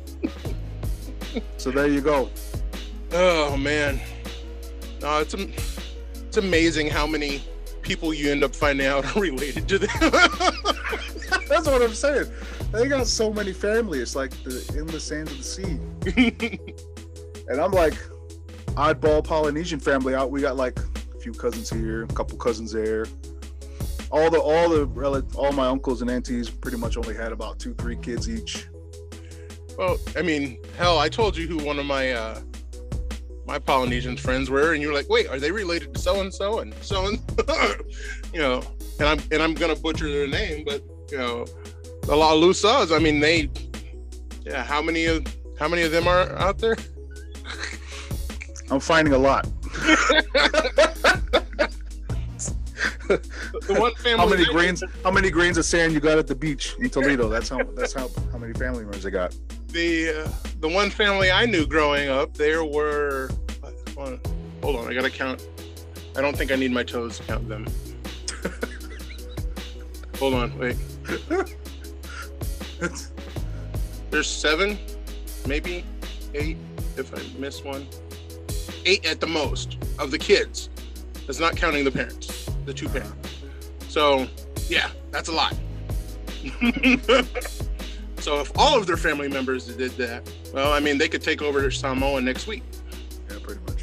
so 1.58 1.72
there 1.72 1.88
you 1.88 2.02
go. 2.02 2.30
Oh 3.14 3.58
man, 3.58 4.00
no, 5.02 5.20
it's 5.20 5.34
am- 5.34 5.54
it's 6.28 6.38
amazing 6.38 6.88
how 6.88 7.08
many 7.08 7.44
people 7.82 8.14
you 8.14 8.32
end 8.32 8.44
up 8.44 8.56
finding 8.56 8.88
out 8.88 9.16
are 9.16 9.22
related 9.22 9.68
to 9.70 9.80
them. 9.80 9.90
That's 11.48 11.68
what 11.68 11.82
I'm 11.82 11.94
saying. 11.94 12.32
They 12.72 12.88
got 12.88 13.08
so 13.08 13.34
many 13.34 13.54
family. 13.54 14.00
It's 14.00 14.16
like 14.16 14.32
the 14.44 14.64
endless 14.78 15.06
sands 15.06 15.32
of 15.32 15.38
the 15.38 15.44
sea. 15.44 16.60
And 17.48 17.60
I'm 17.60 17.72
like, 17.72 17.96
oddball 18.82 19.24
Polynesian 19.24 19.80
family 19.80 20.16
out. 20.16 20.32
We 20.32 20.42
got 20.42 20.56
like 20.56 20.80
a 20.80 21.20
few 21.20 21.32
cousins 21.34 21.70
here, 21.70 22.04
a 22.04 22.08
couple 22.08 22.38
cousins 22.38 22.72
there. 22.72 23.06
All 24.12 24.30
the 24.30 24.40
all 24.40 24.70
the 24.70 25.26
all 25.36 25.52
my 25.52 25.68
uncles 25.68 26.02
and 26.02 26.10
aunties 26.10 26.50
pretty 26.50 26.78
much 26.78 26.98
only 26.98 27.16
had 27.16 27.32
about 27.32 27.60
two, 27.60 27.74
three 27.76 27.96
kids 27.96 28.28
each. 28.28 28.68
well, 29.78 29.98
I 30.18 30.24
mean, 30.24 30.58
hell, 30.78 30.98
I 30.98 31.10
told 31.10 31.38
you 31.38 31.48
who 31.48 31.64
one 31.64 31.78
of 31.80 31.86
my 31.86 32.12
uh, 32.12 32.42
my 33.46 33.60
Polynesian 33.60 34.18
friends 34.18 34.50
were, 34.50 34.74
and 34.74 34.82
you 34.82 34.88
were 34.88 34.94
like, 34.94 35.10
"Wait, 35.10 35.28
are 35.28 35.40
they 35.40 35.52
related 35.52 35.94
to 35.94 36.00
so 36.00 36.20
and 36.20 36.34
so 36.34 36.60
and 36.60 36.74
so 36.82 37.06
and?" 37.08 37.20
you 38.34 38.40
know, 38.40 38.64
and 39.00 39.08
I'm 39.08 39.20
and 39.32 39.44
I'm 39.44 39.54
gonna 39.54 39.76
butcher 39.76 40.10
their 40.10 40.28
name, 40.28 40.66
but 40.66 40.84
you 41.12 41.20
know, 41.20 41.46
the 42.04 42.16
La 42.16 42.34
Lusas. 42.34 42.94
I 42.94 43.00
mean, 43.00 43.20
they, 43.20 43.50
yeah. 44.42 44.64
How 44.64 44.82
many 44.82 45.06
of 45.06 45.24
how 45.60 45.68
many 45.68 45.84
of 45.84 45.92
them 45.92 46.08
are 46.08 46.36
out 46.38 46.58
there? 46.58 46.76
I'm 48.72 48.80
finding 48.80 49.14
a 49.14 49.18
lot. 49.18 49.48
The 53.68 53.76
one 53.78 53.94
family. 53.96 54.18
How 54.18 54.28
many 54.28 54.46
grains? 54.46 54.84
How 55.04 55.12
many 55.12 55.30
grains 55.30 55.58
of 55.58 55.66
sand 55.66 55.94
you 55.94 56.00
got 56.00 56.18
at 56.18 56.28
the 56.28 56.36
beach 56.36 56.76
in 56.80 56.90
Toledo? 56.90 57.28
That's 57.28 57.50
how. 57.50 57.62
That's 57.76 57.94
how. 57.94 58.10
How 58.32 58.38
many 58.38 58.54
family 58.54 58.84
members 58.84 59.06
I 59.06 59.10
got? 59.10 59.36
the 59.72 60.24
uh, 60.24 60.30
the 60.60 60.68
one 60.68 60.90
family 60.90 61.32
I 61.32 61.46
knew 61.46 61.66
growing 61.66 62.10
up, 62.10 62.34
there 62.34 62.66
were. 62.66 63.30
Hold 63.96 64.08
on, 64.08 64.20
hold 64.62 64.76
on, 64.78 64.88
I 64.88 64.94
gotta 64.94 65.10
count. 65.10 65.48
I 66.16 66.22
don't 66.22 66.36
think 66.36 66.52
I 66.52 66.56
need 66.56 66.72
my 66.72 66.84
toes 66.84 67.18
to 67.18 67.24
count 67.24 67.48
them. 67.48 67.66
hold 70.20 70.34
on, 70.34 70.58
wait. 70.58 70.76
There's 74.10 74.28
seven, 74.28 74.78
maybe 75.46 75.86
eight, 76.34 76.58
if 76.98 77.14
I 77.14 77.22
miss 77.40 77.64
one. 77.64 77.88
Eight 78.86 79.06
at 79.06 79.20
the 79.20 79.28
most 79.28 79.78
of 80.00 80.12
the 80.12 80.18
kids. 80.18 80.70
That's 81.28 81.40
not 81.40 81.56
counting 81.56 81.84
the 81.84 81.92
parents, 81.92 82.50
the 82.66 82.74
two 82.74 82.90
parents. 82.90 83.30
So, 83.88 84.28
yeah, 84.68 84.90
that's 85.12 85.30
a 85.30 85.32
lot. 85.32 85.54
so, 88.18 88.40
if 88.40 88.52
all 88.58 88.78
of 88.78 88.88
their 88.88 88.98
family 88.98 89.28
members 89.28 89.68
did 89.68 89.92
that, 89.92 90.30
well, 90.54 90.74
I 90.74 90.80
mean, 90.80 90.98
they 90.98 91.08
could 91.08 91.22
take 91.22 91.42
over 91.42 91.70
Samoa 91.70 92.22
next 92.22 92.48
week. 92.48 92.64
Yeah, 93.30 93.38
pretty 93.44 93.62
much. 93.68 93.82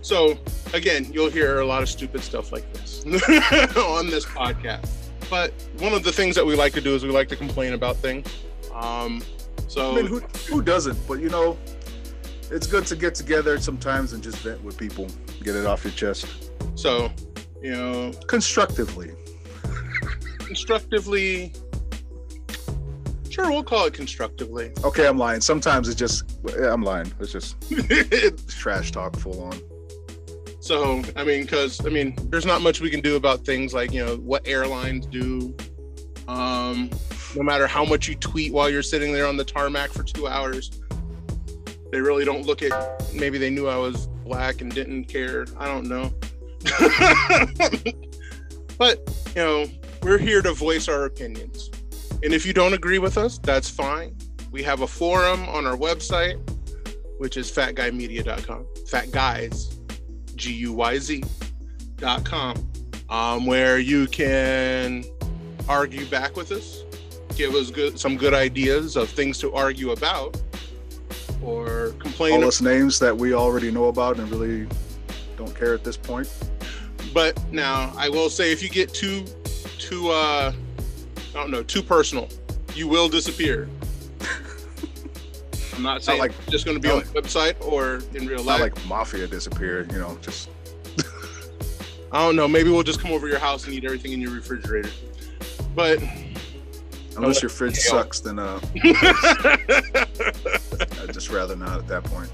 so, 0.02 0.38
again, 0.72 1.12
you'll 1.12 1.30
hear 1.30 1.60
a 1.60 1.66
lot 1.66 1.82
of 1.82 1.88
stupid 1.88 2.22
stuff 2.22 2.52
like 2.52 2.72
this 2.72 3.04
on 3.76 4.06
this 4.06 4.24
podcast. 4.24 4.88
but 5.28 5.52
one 5.78 5.92
of 5.92 6.02
the 6.02 6.12
things 6.12 6.34
that 6.36 6.46
we 6.46 6.54
like 6.54 6.72
to 6.72 6.80
do 6.80 6.94
is 6.94 7.04
we 7.04 7.10
like 7.10 7.28
to 7.28 7.36
complain 7.36 7.74
about 7.74 7.96
things. 7.96 8.26
Um, 8.72 9.22
so 9.68 9.92
I 9.92 9.96
mean, 9.96 10.06
who, 10.06 10.20
who 10.48 10.62
doesn't? 10.62 10.98
But 11.06 11.20
you 11.20 11.28
know, 11.28 11.58
it's 12.50 12.66
good 12.66 12.86
to 12.86 12.96
get 12.96 13.14
together 13.14 13.58
sometimes 13.58 14.12
and 14.12 14.22
just 14.22 14.38
vent 14.38 14.62
with 14.62 14.76
people, 14.76 15.08
get 15.42 15.56
it 15.56 15.66
off 15.66 15.84
your 15.84 15.92
chest 15.92 16.46
so 16.76 17.10
you 17.62 17.72
know 17.72 18.12
constructively. 18.28 19.10
constructively. 20.38 21.52
Sure, 23.30 23.50
we'll 23.50 23.64
call 23.64 23.86
it 23.86 23.92
constructively. 23.92 24.72
Okay, 24.84 25.06
I'm 25.06 25.18
lying. 25.18 25.40
Sometimes 25.40 25.88
it's 25.88 25.98
just 25.98 26.38
I'm 26.62 26.82
lying. 26.82 27.12
It's 27.20 27.32
just 27.32 27.56
it's 27.70 28.54
trash 28.54 28.92
talk 28.92 29.16
full 29.16 29.42
on. 29.42 29.60
So, 30.60 31.02
I 31.14 31.22
mean, 31.22 31.42
because 31.42 31.84
I 31.84 31.90
mean, 31.90 32.16
there's 32.30 32.46
not 32.46 32.62
much 32.62 32.80
we 32.80 32.90
can 32.90 33.00
do 33.00 33.16
about 33.16 33.44
things 33.44 33.74
like 33.74 33.92
you 33.92 34.04
know 34.04 34.16
what 34.16 34.46
airlines 34.46 35.06
do. 35.06 35.54
Um, 36.28 36.90
no 37.36 37.42
matter 37.42 37.66
how 37.66 37.84
much 37.84 38.08
you 38.08 38.14
tweet 38.16 38.52
while 38.52 38.68
you're 38.70 38.82
sitting 38.82 39.12
there 39.12 39.26
on 39.26 39.36
the 39.36 39.44
tarmac 39.44 39.90
for 39.90 40.02
two 40.02 40.26
hours, 40.26 40.80
they 41.90 42.00
really 42.00 42.24
don't 42.24 42.46
look 42.46 42.62
at. 42.62 43.12
Maybe 43.14 43.38
they 43.38 43.50
knew 43.50 43.68
I 43.68 43.76
was 43.76 44.06
black 44.24 44.60
and 44.60 44.72
didn't 44.74 45.04
care. 45.04 45.46
I 45.58 45.66
don't 45.66 45.88
know. 45.88 46.12
but 48.78 49.00
you 49.34 49.42
know, 49.42 49.66
we're 50.02 50.18
here 50.18 50.42
to 50.42 50.52
voice 50.52 50.88
our 50.88 51.04
opinions, 51.04 51.70
and 52.22 52.32
if 52.32 52.44
you 52.44 52.52
don't 52.52 52.72
agree 52.72 52.98
with 52.98 53.18
us, 53.18 53.38
that's 53.38 53.68
fine. 53.68 54.16
We 54.50 54.62
have 54.62 54.80
a 54.80 54.86
forum 54.86 55.48
on 55.48 55.66
our 55.66 55.76
website, 55.76 56.38
which 57.18 57.36
is 57.36 57.50
fatguymedia.com. 57.50 58.66
Fat 58.86 59.10
guys 59.10 59.76
G 60.36 60.52
U 60.52 60.74
Y 60.74 60.98
Z 60.98 61.24
dot 61.96 62.24
com, 62.24 62.54
um, 63.08 63.46
where 63.46 63.78
you 63.78 64.06
can 64.06 65.04
argue 65.68 66.06
back 66.06 66.36
with 66.36 66.52
us, 66.52 66.84
give 67.34 67.54
us 67.54 67.70
good 67.70 67.98
some 67.98 68.16
good 68.16 68.34
ideas 68.34 68.96
of 68.96 69.08
things 69.08 69.38
to 69.38 69.52
argue 69.54 69.90
about, 69.90 70.40
or 71.42 71.90
complain. 71.98 72.34
All 72.42 72.48
us 72.48 72.60
names 72.60 72.98
that 72.98 73.16
we 73.16 73.34
already 73.34 73.70
know 73.70 73.86
about 73.86 74.18
and 74.18 74.28
really 74.30 74.66
don't 75.36 75.54
care 75.54 75.74
at 75.74 75.84
this 75.84 75.96
point. 75.96 76.28
But 77.12 77.40
now 77.52 77.92
I 77.96 78.08
will 78.08 78.28
say, 78.30 78.52
if 78.52 78.62
you 78.62 78.68
get 78.68 78.92
too 78.92 79.24
too 79.78 80.08
uh, 80.10 80.52
I 81.30 81.32
don't 81.32 81.50
know 81.50 81.62
too 81.62 81.82
personal, 81.82 82.28
you 82.74 82.88
will 82.88 83.08
disappear. 83.08 83.68
I'm 85.74 85.82
not 85.82 86.02
saying 86.02 86.18
like- 86.18 86.32
like 86.32 86.48
just 86.48 86.64
going 86.64 86.76
to 86.76 86.80
be 86.80 86.88
on 86.90 86.98
not 86.98 87.12
the 87.12 87.20
website 87.22 87.54
or 87.66 88.00
in 88.14 88.26
real 88.26 88.42
life. 88.42 88.60
Not 88.60 88.60
like 88.60 88.86
mafia 88.86 89.26
disappeared, 89.26 89.92
you 89.92 89.98
know, 89.98 90.16
just 90.22 90.48
I 92.12 92.20
don't 92.24 92.36
know. 92.36 92.48
Maybe 92.48 92.70
we'll 92.70 92.82
just 92.82 93.00
come 93.00 93.12
over 93.12 93.28
your 93.28 93.38
house 93.38 93.64
and 93.66 93.74
eat 93.74 93.84
everything 93.84 94.12
in 94.12 94.20
your 94.20 94.30
refrigerator. 94.30 94.90
But 95.74 95.98
unless 97.16 97.42
your 97.42 97.48
fridge 97.48 97.76
sucks, 97.76 98.20
then 98.20 98.38
uh, 98.38 98.60
I'd 101.02 101.12
just 101.12 101.30
rather 101.30 101.56
not 101.56 101.78
at 101.78 101.88
that 101.88 102.04
point. 102.04 102.30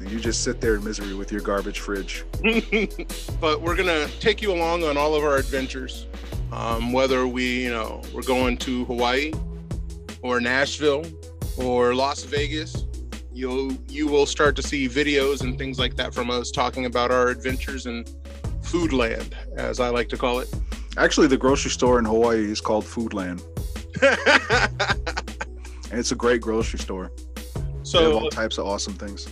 You 0.00 0.18
just 0.18 0.42
sit 0.42 0.60
there 0.60 0.76
in 0.76 0.84
misery 0.84 1.14
with 1.14 1.30
your 1.30 1.42
garbage 1.42 1.78
fridge. 1.78 2.24
but 3.40 3.60
we're 3.60 3.76
gonna 3.76 4.08
take 4.18 4.40
you 4.40 4.52
along 4.52 4.82
on 4.84 4.96
all 4.96 5.14
of 5.14 5.22
our 5.22 5.36
adventures. 5.36 6.06
Um, 6.52 6.92
whether 6.92 7.26
we, 7.28 7.62
you 7.64 7.70
know, 7.70 8.02
we're 8.12 8.22
going 8.22 8.56
to 8.58 8.84
Hawaii 8.86 9.32
or 10.22 10.40
Nashville 10.40 11.04
or 11.56 11.94
Las 11.94 12.24
Vegas, 12.24 12.86
you'll 13.32 13.72
you 13.88 14.08
will 14.08 14.26
start 14.26 14.56
to 14.56 14.62
see 14.62 14.88
videos 14.88 15.42
and 15.42 15.58
things 15.58 15.78
like 15.78 15.96
that 15.96 16.12
from 16.12 16.30
us 16.30 16.50
talking 16.50 16.86
about 16.86 17.10
our 17.10 17.28
adventures 17.28 17.86
in 17.86 18.04
Foodland, 18.62 19.32
as 19.56 19.80
I 19.80 19.90
like 19.90 20.08
to 20.08 20.16
call 20.16 20.40
it. 20.40 20.52
Actually, 21.00 21.28
the 21.28 21.36
grocery 21.38 21.70
store 21.70 21.98
in 21.98 22.04
Hawaii 22.04 22.44
is 22.50 22.60
called 22.60 22.84
Foodland, 22.84 23.40
and 25.90 25.98
it's 25.98 26.12
a 26.12 26.14
great 26.14 26.42
grocery 26.42 26.78
store. 26.78 27.10
So 27.82 27.98
They 27.98 28.04
have 28.14 28.22
all 28.22 28.28
types 28.28 28.58
of 28.58 28.66
awesome 28.66 28.92
things. 28.94 29.26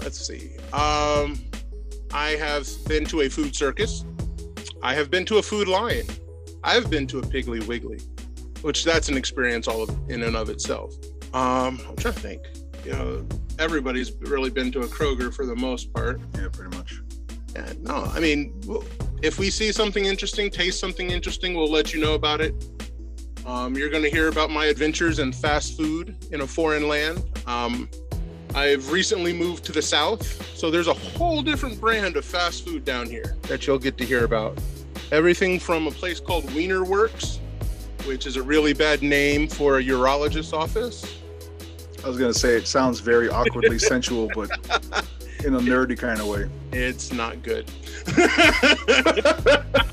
let's 0.00 0.24
see. 0.24 0.52
Um, 0.72 1.36
I 2.12 2.36
have 2.38 2.68
been 2.86 3.04
to 3.06 3.22
a 3.22 3.28
food 3.28 3.54
circus. 3.56 4.04
I 4.80 4.94
have 4.94 5.10
been 5.10 5.24
to 5.26 5.38
a 5.38 5.42
food 5.42 5.66
lion. 5.66 6.06
I've 6.62 6.88
been 6.88 7.08
to 7.08 7.18
a 7.18 7.22
Piggly 7.22 7.66
Wiggly, 7.66 7.98
which 8.62 8.84
that's 8.84 9.08
an 9.08 9.16
experience 9.16 9.66
all 9.66 9.82
of, 9.82 9.90
in 10.08 10.22
and 10.22 10.36
of 10.36 10.48
itself. 10.50 10.94
Um, 11.34 11.80
I'm 11.88 11.96
trying 11.96 12.14
to 12.14 12.20
think. 12.20 12.42
You 12.84 12.92
know, 12.92 13.26
everybody's 13.58 14.12
really 14.20 14.50
been 14.50 14.70
to 14.70 14.80
a 14.82 14.86
Kroger 14.86 15.34
for 15.34 15.44
the 15.46 15.56
most 15.56 15.92
part. 15.92 16.20
Yeah, 16.36 16.46
pretty 16.52 16.76
much. 16.76 17.00
Yeah, 17.56 17.72
no, 17.80 18.04
I 18.14 18.20
mean, 18.20 18.58
w- 18.60 18.84
if 19.22 19.38
we 19.38 19.50
see 19.50 19.72
something 19.72 20.04
interesting, 20.04 20.50
taste 20.50 20.78
something 20.78 21.10
interesting, 21.10 21.54
we'll 21.54 21.70
let 21.70 21.92
you 21.92 22.00
know 22.00 22.14
about 22.14 22.40
it. 22.40 22.54
Um, 23.46 23.76
you're 23.76 23.88
going 23.88 24.02
to 24.02 24.10
hear 24.10 24.28
about 24.28 24.50
my 24.50 24.66
adventures 24.66 25.18
in 25.18 25.32
fast 25.32 25.76
food 25.76 26.16
in 26.32 26.42
a 26.42 26.46
foreign 26.46 26.86
land. 26.86 27.24
Um, 27.46 27.88
I've 28.54 28.90
recently 28.90 29.32
moved 29.32 29.64
to 29.66 29.72
the 29.72 29.82
South, 29.82 30.24
so 30.56 30.70
there's 30.70 30.86
a 30.86 30.94
whole 30.94 31.42
different 31.42 31.80
brand 31.80 32.16
of 32.16 32.24
fast 32.24 32.64
food 32.64 32.84
down 32.84 33.06
here 33.06 33.36
that 33.42 33.66
you'll 33.66 33.78
get 33.78 33.96
to 33.98 34.04
hear 34.04 34.24
about. 34.24 34.58
Everything 35.12 35.58
from 35.58 35.86
a 35.86 35.90
place 35.90 36.20
called 36.20 36.50
Wiener 36.54 36.84
Works, 36.84 37.40
which 38.04 38.26
is 38.26 38.36
a 38.36 38.42
really 38.42 38.72
bad 38.72 39.02
name 39.02 39.48
for 39.48 39.78
a 39.78 39.82
urologist's 39.82 40.52
office. 40.52 41.18
I 42.04 42.08
was 42.08 42.18
gonna 42.18 42.32
say 42.32 42.56
it 42.56 42.66
sounds 42.66 43.00
very 43.00 43.28
awkwardly 43.28 43.78
sensual, 43.78 44.30
but 44.34 44.50
in 45.44 45.54
a 45.54 45.60
nerdy 45.60 45.96
kind 45.96 46.20
of 46.20 46.26
way. 46.26 46.48
It's 46.72 47.12
not 47.12 47.42
good. 47.42 47.70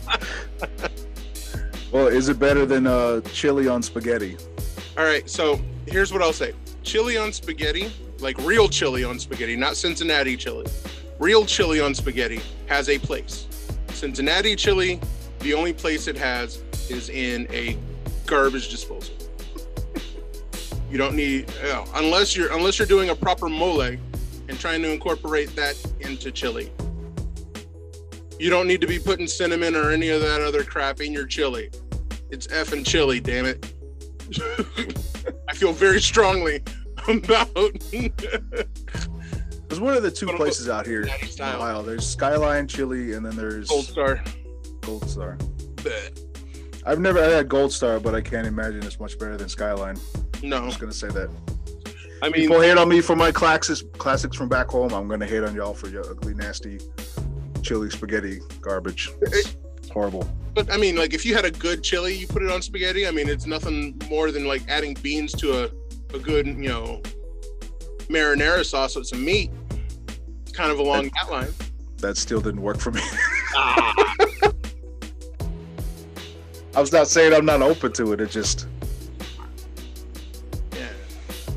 Well, 1.96 2.08
is 2.08 2.28
it 2.28 2.38
better 2.38 2.66
than 2.66 2.88
uh, 2.88 3.22
chili 3.32 3.70
on 3.70 3.82
spaghetti? 3.82 4.36
All 4.98 5.06
right, 5.06 5.30
so 5.30 5.62
here's 5.88 6.12
what 6.12 6.22
I'll 6.22 6.34
say: 6.34 6.54
chili 6.84 7.16
on 7.16 7.32
spaghetti, 7.32 7.90
like 8.20 8.38
real 8.40 8.68
chili 8.68 9.06
on 9.06 9.18
spaghetti, 9.18 9.56
not 9.56 9.78
Cincinnati 9.78 10.36
chili. 10.36 10.66
Real 11.20 11.46
chili 11.46 11.80
on 11.80 11.96
spaghetti 11.96 12.42
has 12.66 12.90
a 12.90 13.00
place. 13.00 13.48
Cincinnati 13.94 14.58
chili, 14.58 15.00
the 15.40 15.54
only 15.54 15.72
place 15.72 16.08
it 16.08 16.18
has 16.18 16.62
is 16.90 17.08
in 17.08 17.48
a 17.50 17.78
garbage 18.26 18.68
disposal. 18.68 19.16
you 20.92 20.98
don't 20.98 21.16
need, 21.16 21.50
you 21.64 21.70
know, 21.70 21.86
unless 21.96 22.36
you're 22.36 22.52
unless 22.52 22.78
you're 22.78 22.90
doing 22.90 23.12
a 23.12 23.16
proper 23.16 23.48
mole 23.48 23.80
and 24.48 24.60
trying 24.60 24.82
to 24.82 24.92
incorporate 24.92 25.56
that 25.56 25.76
into 26.00 26.32
chili. 26.32 26.72
You 28.40 28.50
don't 28.50 28.68
need 28.68 28.82
to 28.82 28.88
be 28.88 29.00
putting 29.00 29.28
cinnamon 29.28 29.76
or 29.76 29.92
any 29.92 30.10
of 30.10 30.22
that 30.22 30.42
other 30.42 30.64
crap 30.64 31.00
in 31.02 31.14
your 31.14 31.26
chili. 31.26 31.70
It's 32.30 32.48
effing 32.48 32.86
chili, 32.86 33.20
damn 33.20 33.46
it. 33.46 33.74
I 35.50 35.54
feel 35.54 35.72
very 35.72 36.02
strongly 36.02 36.62
about 37.08 37.50
There's 39.68 39.80
one 39.80 39.96
of 39.96 40.04
the 40.04 40.12
two 40.12 40.28
places 40.28 40.70
out 40.70 40.86
here 40.86 41.04
in. 41.04 41.10
Ohio. 41.42 41.82
There's 41.82 42.08
Skyline 42.08 42.68
Chili, 42.68 43.14
and 43.14 43.26
then 43.26 43.36
there's 43.36 43.68
Gold 43.68 43.86
Star. 43.86 44.24
Gold 44.82 45.10
Star. 45.10 45.38
Bleh. 45.76 46.20
I've 46.86 47.00
never 47.00 47.22
had 47.22 47.50
Gold 47.50 47.74
Star, 47.74 48.00
but 48.00 48.14
I 48.14 48.22
can't 48.22 48.46
imagine 48.46 48.84
it's 48.84 49.00
much 49.00 49.18
better 49.18 49.38
than 49.38 49.50
Skyline. 49.50 49.98
No, 50.44 50.58
I'm 50.58 50.68
just 50.68 50.80
gonna 50.80 50.94
say 50.94 51.08
that. 51.10 51.30
I 52.22 52.30
mean, 52.30 52.34
People 52.34 52.62
hate 52.62 52.78
on 52.78 52.88
me 52.90 53.02
for 53.02 53.16
my 53.16 53.32
classics, 53.32 53.84
classics 53.98 54.36
from 54.38 54.50
back 54.50 54.68
home. 54.68 54.94
I'm 54.94 55.08
gonna 55.08 55.26
hate 55.26 55.44
on 55.44 55.54
y'all 55.56 55.74
for 55.74 55.90
your 55.90 56.10
ugly, 56.10 56.34
nasty 56.34 56.80
chili 57.62 57.90
spaghetti 57.90 58.40
garbage. 58.62 59.12
It's 59.22 59.56
horrible. 59.92 60.28
but 60.54 60.72
I 60.72 60.78
mean, 60.78 60.96
like 60.96 61.14
if 61.14 61.26
you 61.26 61.36
had 61.36 61.46
a 61.46 61.52
good 61.52 61.84
chili, 61.84 62.14
you 62.14 62.28
put 62.28 62.42
it 62.44 62.52
on 62.52 62.62
spaghetti. 62.62 63.08
I 63.08 63.12
mean, 63.12 63.28
it's 63.30 63.46
nothing 63.46 64.00
more 64.10 64.32
than 64.32 64.46
like 64.46 64.64
adding 64.70 64.94
beans 65.02 65.34
to 65.34 65.64
a, 65.66 66.16
a 66.16 66.20
good, 66.20 66.48
you 66.48 66.70
know, 66.70 67.02
marinara 68.08 68.66
sauce 68.66 68.96
with 68.96 69.08
some 69.08 69.24
meat, 69.26 69.52
It's 70.44 70.52
kind 70.52 70.72
of 70.72 70.80
along 70.80 71.10
that 71.16 71.32
line. 71.32 71.50
That 71.98 72.18
still 72.18 72.40
didn't 72.42 72.62
work 72.62 72.80
for 72.80 72.92
me. 72.92 73.02
Ah, 73.58 73.94
I 76.76 76.82
was 76.82 76.92
not 76.92 77.08
saying 77.08 77.34
I'm 77.34 77.46
not 77.46 77.62
open 77.62 77.94
to 77.94 78.12
it. 78.12 78.20
It 78.20 78.30
just, 78.32 78.68
yeah. 78.68 78.75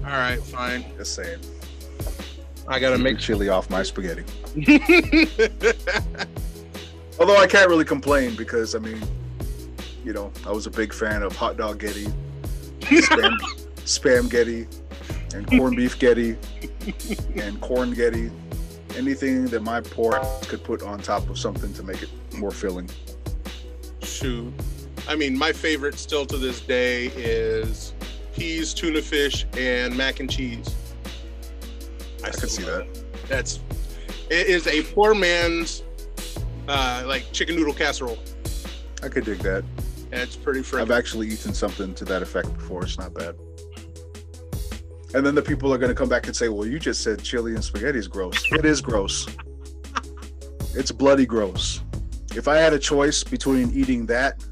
All 0.08 0.14
right, 0.14 0.42
fine. 0.42 0.86
just 0.96 1.14
saying. 1.14 1.38
I 2.66 2.78
gotta 2.78 2.96
make 2.96 3.18
chili 3.18 3.50
off 3.50 3.68
my 3.68 3.82
spaghetti. 3.82 4.24
Although 7.20 7.36
I 7.36 7.46
can't 7.46 7.68
really 7.68 7.84
complain 7.84 8.34
because 8.34 8.74
I 8.74 8.78
mean, 8.78 9.02
you 10.06 10.14
know, 10.14 10.32
I 10.46 10.52
was 10.52 10.66
a 10.66 10.70
big 10.70 10.94
fan 10.94 11.22
of 11.22 11.36
hot 11.36 11.58
dog 11.58 11.80
getty, 11.80 12.06
spam, 12.80 13.36
spam 13.84 14.30
getty, 14.30 14.66
and 15.34 15.46
corned 15.46 15.76
beef 15.76 15.98
getty, 15.98 16.38
and 17.36 17.60
corn 17.60 17.92
getty. 17.92 18.30
Anything 18.96 19.44
that 19.48 19.60
my 19.60 19.82
pork 19.82 20.22
could 20.48 20.64
put 20.64 20.82
on 20.82 21.00
top 21.00 21.28
of 21.28 21.38
something 21.38 21.74
to 21.74 21.82
make 21.82 22.02
it 22.02 22.08
more 22.34 22.50
filling. 22.50 22.88
Shoot. 24.02 24.54
I 25.06 25.16
mean, 25.16 25.36
my 25.36 25.52
favorite 25.52 25.98
still 25.98 26.24
to 26.24 26.38
this 26.38 26.62
day 26.62 27.08
is 27.08 27.92
peas, 28.38 28.72
tuna 28.72 29.02
fish, 29.02 29.46
and 29.56 29.96
mac 29.96 30.20
and 30.20 30.30
cheese. 30.30 30.74
I 32.24 32.30
can 32.30 32.48
see 32.48 32.62
that. 32.64 32.86
That's 33.28 33.60
it 34.30 34.46
is 34.46 34.66
a 34.66 34.82
poor 34.94 35.14
man's 35.14 35.82
uh, 36.68 37.02
like 37.06 37.30
chicken 37.32 37.56
noodle 37.56 37.74
casserole. 37.74 38.18
I 39.02 39.08
could 39.08 39.24
dig 39.24 39.38
that. 39.38 39.64
And 40.10 40.22
it's 40.22 40.36
pretty 40.36 40.64
I've 40.76 40.90
actually 40.90 41.28
eaten 41.28 41.52
something 41.52 41.94
to 41.94 42.04
that 42.06 42.22
effect 42.22 42.52
before. 42.54 42.84
It's 42.84 42.98
not 42.98 43.12
bad. 43.14 43.36
And 45.14 45.24
then 45.24 45.34
the 45.34 45.42
people 45.42 45.72
are 45.72 45.78
going 45.78 45.90
to 45.90 45.94
come 45.94 46.08
back 46.08 46.26
and 46.26 46.36
say, 46.36 46.48
"Well, 46.48 46.66
you 46.66 46.78
just 46.78 47.02
said 47.02 47.22
chili 47.22 47.54
and 47.54 47.64
spaghetti 47.64 47.98
is 47.98 48.08
gross." 48.08 48.42
It 48.52 48.64
is 48.64 48.80
gross. 48.80 49.26
It's 50.74 50.92
bloody 50.92 51.24
gross. 51.24 51.80
If 52.36 52.46
I 52.46 52.58
had 52.58 52.72
a 52.72 52.78
choice 52.78 53.24
between 53.24 53.72
eating 53.72 54.04
that 54.06 54.44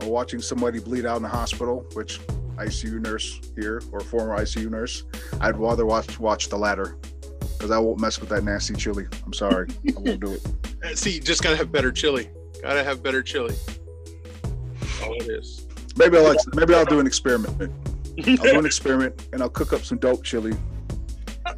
or 0.00 0.08
watching 0.08 0.40
somebody 0.40 0.78
bleed 0.78 1.04
out 1.04 1.16
in 1.16 1.22
the 1.22 1.28
hospital, 1.28 1.84
which 1.92 2.20
ICU 2.56 3.00
nurse 3.00 3.40
here 3.56 3.82
or 3.92 4.00
former 4.00 4.36
ICU 4.38 4.70
nurse, 4.70 5.04
I'd 5.40 5.56
rather 5.56 5.86
watch 5.86 6.18
watch 6.18 6.48
the 6.48 6.56
latter 6.58 6.96
because 7.40 7.70
I 7.70 7.78
won't 7.78 8.00
mess 8.00 8.20
with 8.20 8.28
that 8.30 8.44
nasty 8.44 8.74
chili. 8.74 9.06
I'm 9.24 9.32
sorry, 9.32 9.68
I 9.88 10.00
won't 10.00 10.20
do 10.20 10.32
it. 10.32 10.46
Uh, 10.84 10.94
See, 10.94 11.18
just 11.18 11.42
gotta 11.42 11.56
have 11.56 11.72
better 11.72 11.90
chili. 11.90 12.28
Gotta 12.60 12.84
have 12.84 13.02
better 13.02 13.22
chili. 13.22 13.54
All 15.02 15.14
it 15.14 15.28
is. 15.30 15.66
Maybe 15.96 16.18
I'll 16.18 16.34
maybe 16.54 16.74
I'll 16.74 16.84
do 16.84 17.00
an 17.00 17.06
experiment. 17.06 17.72
I'll 18.18 18.36
do 18.36 18.58
an 18.58 18.66
experiment 18.66 19.28
and 19.32 19.40
I'll 19.40 19.48
cook 19.48 19.72
up 19.72 19.82
some 19.82 19.96
dope 19.96 20.22
chili. 20.22 20.52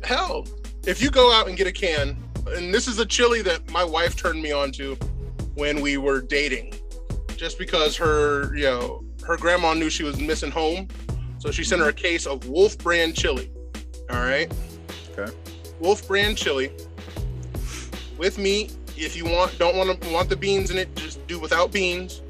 Hell, 0.05 0.47
if 0.87 1.03
you 1.03 1.11
go 1.11 1.33
out 1.33 1.49
and 1.49 1.57
get 1.57 1.67
a 1.67 1.73
can, 1.73 2.17
and 2.49 2.73
this 2.73 2.87
is 2.87 3.01
a 3.01 3.07
chili 3.07 3.43
that 3.43 3.69
my 3.71 3.83
wife 3.83 4.15
turned 4.15 4.41
me 4.41 4.53
on 4.53 4.71
to 4.73 4.97
when 5.55 5.81
we 5.81 5.97
were 5.97 6.21
dating, 6.21 6.75
just 7.37 7.59
because 7.59 7.97
her, 7.97 8.55
you 8.57 8.65
know, 8.65 9.05
her 9.27 9.37
grandma 9.37 9.75
knew 9.75 9.91
she 9.91 10.05
was 10.05 10.21
missing 10.21 10.51
home, 10.51 10.87
so 11.39 11.51
she 11.51 11.65
sent 11.65 11.83
her 11.83 11.89
a 11.89 11.93
case 11.93 12.27
of 12.27 12.49
Wolf 12.49 12.79
brand 12.79 13.17
chili. 13.17 13.51
All 14.09 14.21
right. 14.21 14.53
Okay. 15.13 15.33
Wolf 15.81 16.07
brand 16.07 16.37
chili 16.37 16.71
with 18.19 18.39
meat. 18.39 18.75
If 18.97 19.17
you 19.17 19.25
want, 19.25 19.59
don't 19.59 19.77
want 19.77 20.01
to 20.01 20.13
want 20.13 20.31
the 20.31 20.37
beans 20.37 20.71
in 20.71 20.79
it, 20.79 20.95
just 20.97 21.27
do 21.27 21.39
without 21.39 21.71
beans, 21.71 22.23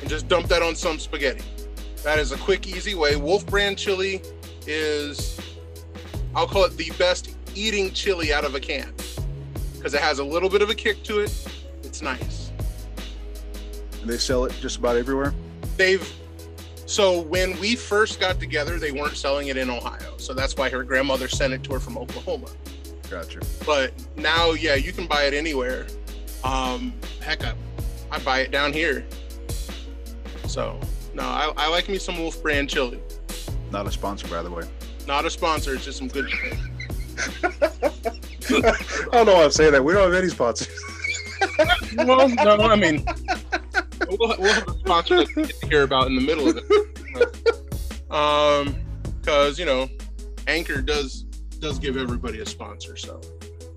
and 0.00 0.08
just 0.08 0.26
dump 0.26 0.48
that 0.48 0.62
on 0.62 0.74
some 0.74 0.98
spaghetti. 0.98 1.44
That 2.02 2.18
is 2.18 2.32
a 2.32 2.38
quick, 2.38 2.66
easy 2.66 2.94
way. 2.94 3.16
Wolf 3.16 3.46
brand 3.46 3.78
chili 3.78 4.22
is, 4.66 5.38
I'll 6.34 6.48
call 6.48 6.64
it 6.64 6.76
the 6.76 6.90
best 6.98 7.36
eating 7.54 7.92
chili 7.92 8.32
out 8.32 8.44
of 8.44 8.54
a 8.54 8.60
can 8.60 8.92
because 9.76 9.94
it 9.94 10.00
has 10.00 10.18
a 10.18 10.24
little 10.24 10.48
bit 10.48 10.62
of 10.62 10.70
a 10.70 10.74
kick 10.74 11.02
to 11.04 11.20
it. 11.20 11.46
It's 11.84 12.02
nice. 12.02 12.50
And 14.00 14.10
they 14.10 14.18
sell 14.18 14.44
it 14.46 14.54
just 14.60 14.78
about 14.78 14.96
everywhere. 14.96 15.34
They've 15.78 16.06
so 16.86 17.20
when 17.20 17.58
we 17.60 17.76
first 17.76 18.18
got 18.18 18.40
together, 18.40 18.78
they 18.78 18.92
weren't 18.92 19.16
selling 19.16 19.48
it 19.48 19.56
in 19.56 19.68
Ohio, 19.68 20.16
so 20.16 20.32
that's 20.32 20.56
why 20.56 20.70
her 20.70 20.82
grandmother 20.82 21.28
sent 21.28 21.52
it 21.52 21.62
to 21.64 21.74
her 21.74 21.80
from 21.80 21.98
Oklahoma. 21.98 22.48
Gotcha. 23.10 23.40
But 23.64 23.92
now, 24.16 24.52
yeah, 24.52 24.74
you 24.74 24.92
can 24.92 25.06
buy 25.06 25.24
it 25.24 25.34
anywhere. 25.34 25.86
Um, 26.44 26.94
heck, 27.20 27.44
I, 27.44 27.54
I 28.10 28.18
buy 28.20 28.40
it 28.40 28.50
down 28.50 28.72
here. 28.72 29.06
So 30.46 30.80
no, 31.14 31.24
I, 31.24 31.52
I 31.56 31.68
like 31.68 31.88
me 31.88 31.98
some 31.98 32.18
Wolf 32.18 32.42
brand 32.42 32.70
chili. 32.70 33.00
Not 33.70 33.86
a 33.86 33.92
sponsor, 33.92 34.26
by 34.28 34.42
the 34.42 34.50
way. 34.50 34.66
Not 35.06 35.26
a 35.26 35.30
sponsor, 35.30 35.74
it's 35.74 35.84
just 35.84 35.98
some 35.98 36.08
good. 36.08 36.30
I 38.50 39.08
don't 39.12 39.26
know 39.26 39.34
why 39.34 39.44
I'm 39.44 39.50
saying 39.50 39.72
that. 39.72 39.84
We 39.84 39.92
don't 39.92 40.10
have 40.10 40.14
any 40.14 40.30
sponsors. 40.30 40.68
well, 41.96 42.28
no, 42.28 42.56
I 42.56 42.76
mean, 42.76 43.04
we'll, 44.08 44.34
we'll 44.38 44.52
have 44.52 44.68
a 44.68 44.78
sponsor 44.78 45.16
that 45.18 45.28
we 45.36 45.42
get 45.44 45.60
to 45.60 45.66
hear 45.68 45.82
about 45.82 46.06
in 46.06 46.14
the 46.14 46.20
middle 46.22 46.48
of 46.48 46.56
it. 46.56 46.64
Um, 48.10 48.74
because 49.20 49.58
you 49.58 49.66
know, 49.66 49.88
Anchor 50.46 50.80
does 50.80 51.22
does 51.60 51.78
give 51.78 51.96
everybody 51.96 52.40
a 52.40 52.46
sponsor, 52.46 52.96
so 52.96 53.20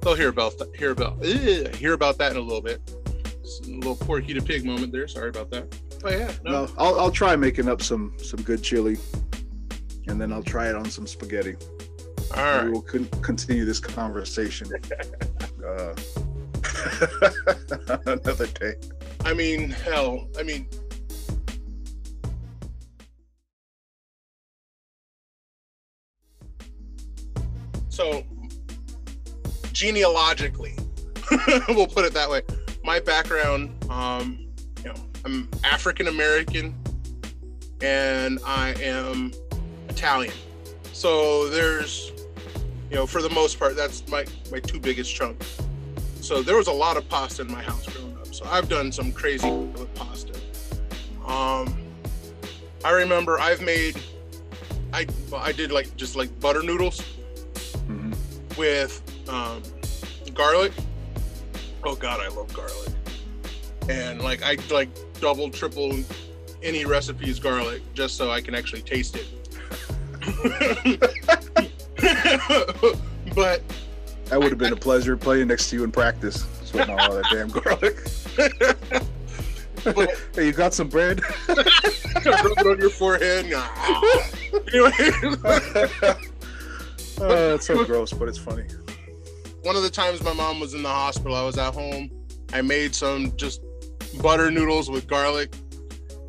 they'll 0.01 0.15
hear 0.15 0.29
about 0.29 0.57
that. 0.59 0.73
Hear 0.75 0.91
about 0.91 1.17
ugh, 1.25 1.75
hear 1.75 1.93
about 1.93 2.17
that 2.19 2.31
in 2.31 2.37
a 2.37 2.41
little 2.41 2.61
bit. 2.61 2.81
Just 3.41 3.65
a 3.67 3.71
little 3.71 3.95
Porky 3.95 4.33
the 4.33 4.41
Pig 4.41 4.63
moment 4.65 4.91
there. 4.93 5.07
Sorry 5.07 5.29
about 5.29 5.49
that. 5.51 5.75
But 6.01 6.13
yeah, 6.13 6.31
no, 6.43 6.51
No, 6.51 6.73
I'll, 6.77 6.99
I'll 6.99 7.11
try 7.11 7.35
making 7.35 7.67
up 7.67 7.81
some 7.81 8.13
some 8.17 8.41
good 8.43 8.63
chili, 8.63 8.97
and 10.07 10.21
then 10.21 10.31
I'll 10.31 10.43
try 10.43 10.69
it 10.69 10.75
on 10.75 10.85
some 10.85 11.05
spaghetti. 11.05 11.55
All 12.35 12.43
right. 12.43 12.63
We 12.63 12.71
will 12.71 12.81
con- 12.81 13.09
continue 13.21 13.65
this 13.65 13.79
conversation 13.81 14.67
uh, 15.67 15.93
another 18.05 18.47
day. 18.47 18.75
I 19.23 19.33
mean, 19.33 19.69
hell, 19.69 20.27
I 20.37 20.43
mean. 20.43 20.67
So, 27.89 28.23
genealogically, 29.71 30.75
we'll 31.69 31.87
put 31.87 32.05
it 32.05 32.13
that 32.13 32.29
way. 32.29 32.41
My 32.83 32.99
background, 32.99 33.71
um, 33.91 34.47
you 34.79 34.85
know, 34.85 34.95
I'm 35.23 35.49
African 35.63 36.07
American, 36.07 36.75
and 37.81 38.39
I 38.45 38.73
am 38.81 39.31
Italian. 39.89 40.33
So 40.93 41.47
there's, 41.49 42.11
you 42.89 42.95
know, 42.95 43.05
for 43.05 43.21
the 43.21 43.29
most 43.29 43.59
part, 43.59 43.75
that's 43.75 44.07
my 44.07 44.25
my 44.51 44.59
two 44.59 44.79
biggest 44.79 45.13
chunks. 45.13 45.59
So 46.21 46.41
there 46.41 46.55
was 46.55 46.67
a 46.67 46.73
lot 46.73 46.97
of 46.97 47.07
pasta 47.07 47.43
in 47.43 47.51
my 47.51 47.61
house 47.61 47.85
growing. 47.87 48.10
So 48.31 48.45
I've 48.45 48.69
done 48.69 48.91
some 48.91 49.11
crazy 49.11 49.49
with 49.51 49.93
pasta. 49.95 50.33
Um, 51.27 51.75
I 52.83 52.91
remember 52.91 53.39
I've 53.39 53.61
made, 53.61 53.99
I 54.93 55.05
well, 55.29 55.41
I 55.41 55.51
did 55.51 55.71
like 55.71 55.95
just 55.97 56.15
like 56.15 56.37
butter 56.39 56.63
noodles 56.63 57.01
Mhm. 57.87 58.15
with 58.57 59.01
um, 59.29 59.61
garlic. 60.33 60.71
Oh 61.83 61.95
God, 61.95 62.19
I 62.19 62.27
love 62.29 62.51
garlic. 62.53 62.89
And 63.89 64.21
like 64.21 64.43
I 64.43 64.57
like 64.73 64.89
double, 65.19 65.49
triple 65.49 65.93
any 66.63 66.85
recipes 66.85 67.39
garlic 67.39 67.81
just 67.93 68.15
so 68.17 68.31
I 68.31 68.39
can 68.41 68.55
actually 68.55 68.81
taste 68.83 69.15
it. 69.17 69.27
but 73.35 73.61
That 74.25 74.39
would 74.39 74.49
have 74.49 74.57
been 74.57 74.71
a 74.71 74.75
pleasure 74.87 75.17
playing 75.17 75.49
next 75.49 75.69
to 75.71 75.75
you 75.75 75.83
in 75.83 75.91
practice, 75.91 76.45
sweating 76.63 76.97
all 76.97 77.11
that 77.15 77.25
damn 77.31 77.49
garlic. 77.49 77.97
hey, 80.35 80.45
you 80.45 80.51
got 80.51 80.73
some 80.73 80.87
bread? 80.89 81.21
rub 81.47 81.57
it 82.25 82.65
on 82.67 82.79
your 82.79 82.89
forehead. 82.89 83.51
Ah. 83.55 84.29
anyway, 84.73 84.91
Oh, 87.23 87.53
it's 87.55 87.67
so 87.67 87.83
gross, 87.85 88.11
but 88.13 88.27
it's 88.27 88.37
funny. 88.37 88.65
one 89.63 89.75
of 89.75 89.83
the 89.83 89.89
times 89.89 90.23
my 90.23 90.33
mom 90.33 90.59
was 90.59 90.73
in 90.73 90.81
the 90.81 90.89
hospital, 90.89 91.35
I 91.35 91.43
was 91.43 91.57
at 91.57 91.73
home. 91.73 92.09
I 92.53 92.61
made 92.61 92.95
some 92.95 93.35
just 93.37 93.61
butter 94.21 94.49
noodles 94.49 94.89
with 94.89 95.07
garlic, 95.07 95.53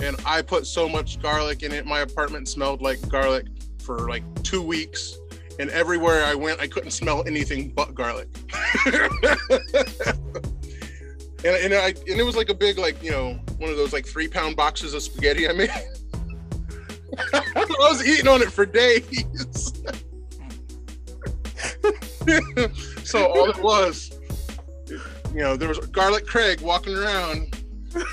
and 0.00 0.16
I 0.26 0.42
put 0.42 0.66
so 0.66 0.88
much 0.88 1.20
garlic 1.20 1.62
in 1.62 1.72
it. 1.72 1.86
My 1.86 2.00
apartment 2.00 2.48
smelled 2.48 2.82
like 2.82 3.06
garlic 3.08 3.46
for 3.82 4.08
like 4.08 4.22
two 4.42 4.60
weeks, 4.62 5.16
and 5.58 5.70
everywhere 5.70 6.24
I 6.24 6.34
went, 6.34 6.60
I 6.60 6.66
couldn't 6.66 6.90
smell 6.90 7.24
anything 7.26 7.70
but 7.70 7.94
garlic. 7.94 8.28
and 11.44 11.56
and 11.56 11.74
I 11.74 11.88
and 11.88 12.20
it 12.20 12.24
was 12.24 12.36
like 12.36 12.48
a 12.50 12.54
big 12.54 12.78
like 12.78 13.02
you 13.02 13.10
know 13.10 13.38
one 13.58 13.70
of 13.70 13.76
those 13.76 13.92
like 13.92 14.06
three 14.06 14.28
pound 14.28 14.56
boxes 14.56 14.94
of 14.94 15.02
spaghetti 15.02 15.48
I 15.48 15.52
made. 15.52 15.70
I 17.34 17.66
was 17.78 18.06
eating 18.06 18.28
on 18.28 18.40
it 18.42 18.50
for 18.50 18.64
days. 18.64 19.02
so 23.04 23.26
all 23.26 23.50
it 23.50 23.62
was, 23.62 24.18
you 24.88 25.40
know, 25.40 25.56
there 25.56 25.68
was 25.68 25.78
garlic 25.88 26.26
Craig 26.26 26.60
walking 26.60 26.96
around. 26.96 27.56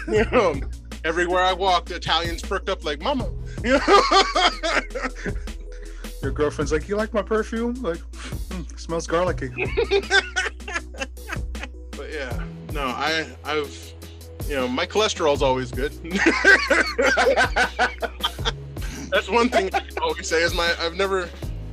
You 0.07 0.25
know, 0.31 0.59
everywhere 1.05 1.41
I 1.41 1.53
walked, 1.53 1.89
the 1.89 1.95
Italians 1.95 2.41
perked 2.41 2.67
up 2.67 2.83
like, 2.83 3.01
"Mama," 3.01 3.31
you 3.63 3.79
know. 3.87 4.01
Your 6.21 6.31
girlfriend's 6.31 6.71
like, 6.71 6.89
"You 6.89 6.97
like 6.97 7.13
my 7.13 7.21
perfume? 7.21 7.75
Like, 7.75 7.99
mm, 7.99 8.79
smells 8.79 9.07
garlicky." 9.07 9.49
but 11.91 12.11
yeah, 12.11 12.43
no, 12.73 12.87
I, 12.87 13.27
I've, 13.43 13.93
you 14.47 14.55
know, 14.55 14.67
my 14.67 14.85
cholesterol's 14.85 15.41
always 15.41 15.71
good. 15.71 15.91
That's 19.11 19.29
one 19.29 19.49
thing 19.49 19.69
I 19.73 19.81
always 20.01 20.27
say 20.27 20.43
is 20.43 20.53
my 20.53 20.73
I've 20.79 20.95
never 20.95 21.29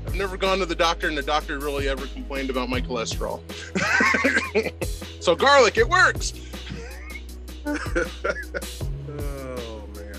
I've 0.06 0.14
never 0.14 0.36
gone 0.36 0.58
to 0.58 0.66
the 0.66 0.74
doctor 0.74 1.08
and 1.08 1.16
the 1.16 1.22
doctor 1.22 1.58
really 1.58 1.88
ever 1.88 2.06
complained 2.06 2.50
about 2.50 2.68
my 2.68 2.80
cholesterol. 2.80 3.40
so 5.22 5.34
garlic, 5.34 5.76
it 5.76 5.88
works. 5.88 6.32
oh 7.66 9.84
man, 9.94 10.16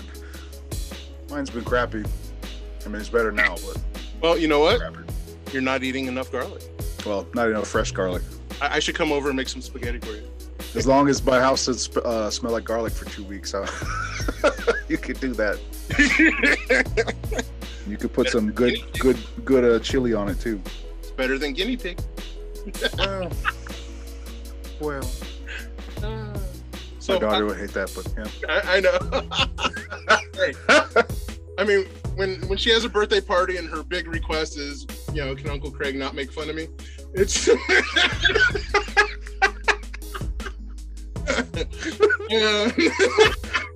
mine's 1.30 1.50
been 1.50 1.64
crappy. 1.64 2.04
I 2.84 2.88
mean, 2.88 3.00
it's 3.00 3.08
better 3.08 3.32
now, 3.32 3.56
but 3.66 3.78
Well, 4.20 4.38
you 4.38 4.48
know 4.48 4.60
what? 4.60 4.80
You're 5.52 5.62
not 5.62 5.82
eating 5.82 6.06
enough 6.06 6.30
garlic. 6.30 6.62
Well, 7.04 7.26
not 7.34 7.48
enough 7.48 7.66
fresh 7.66 7.90
garlic. 7.90 8.22
I, 8.60 8.76
I 8.76 8.78
should 8.78 8.94
come 8.94 9.10
over 9.10 9.28
and 9.28 9.36
make 9.36 9.48
some 9.48 9.62
spaghetti 9.62 9.98
for 9.98 10.12
you. 10.12 10.28
As 10.74 10.86
long 10.86 11.08
as 11.08 11.24
my 11.24 11.40
house 11.40 11.66
doesn't 11.66 11.80
sp- 11.80 12.04
uh, 12.04 12.30
smell 12.30 12.52
like 12.52 12.64
garlic 12.64 12.92
for 12.92 13.04
two 13.06 13.24
weeks, 13.24 13.54
I- 13.54 13.68
you 14.88 14.98
could 14.98 15.18
do 15.20 15.32
that. 15.34 15.58
You 17.86 17.96
could 17.96 18.12
put 18.12 18.28
some 18.28 18.52
good, 18.52 18.78
good, 18.98 19.16
good 19.44 19.64
uh, 19.64 19.78
chili 19.82 20.12
on 20.14 20.28
it 20.28 20.38
too. 20.40 20.60
It's 21.00 21.10
better 21.12 21.38
than 21.38 21.52
guinea 21.54 21.76
pig. 21.76 21.98
Well, 22.98 23.30
well, 24.80 25.02
So 27.00 27.14
My 27.14 27.18
daughter 27.18 27.44
I, 27.44 27.48
would 27.48 27.56
hate 27.58 27.70
that, 27.70 27.90
but 27.96 28.06
yeah. 28.16 28.60
I, 28.64 28.76
I 28.76 28.80
know. 28.80 28.98
Hey, 30.38 30.52
I 31.58 31.64
mean, 31.64 31.86
when 32.14 32.40
when 32.48 32.56
she 32.58 32.70
has 32.70 32.84
a 32.84 32.88
birthday 32.88 33.20
party 33.20 33.56
and 33.56 33.68
her 33.68 33.82
big 33.82 34.06
request 34.06 34.56
is, 34.56 34.86
you 35.12 35.24
know, 35.24 35.34
can 35.34 35.50
Uncle 35.50 35.72
Craig 35.72 35.96
not 35.96 36.14
make 36.14 36.30
fun 36.32 36.48
of 36.48 36.54
me? 36.54 36.68
It's 37.14 37.48
yeah. 42.28 42.70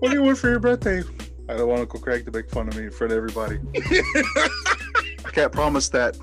What 0.01 0.11
do 0.11 0.17
you 0.17 0.23
want 0.23 0.39
for 0.39 0.51
your 0.51 0.61
birthday? 0.61 1.03
I 1.49 1.57
don't 1.57 1.69
want 1.69 1.81
Uncle 1.81 2.01
Craig 2.01 2.25
to 2.25 2.33
make 2.33 2.51
fun 2.51 2.69
of 2.69 2.77
me 2.77 2.85
in 2.85 2.91
front 2.91 3.13
of 3.13 3.17
everybody. 3.17 3.59
I 5.25 5.31
can't 5.33 5.53
promise 5.53 5.89
that. 5.91 6.17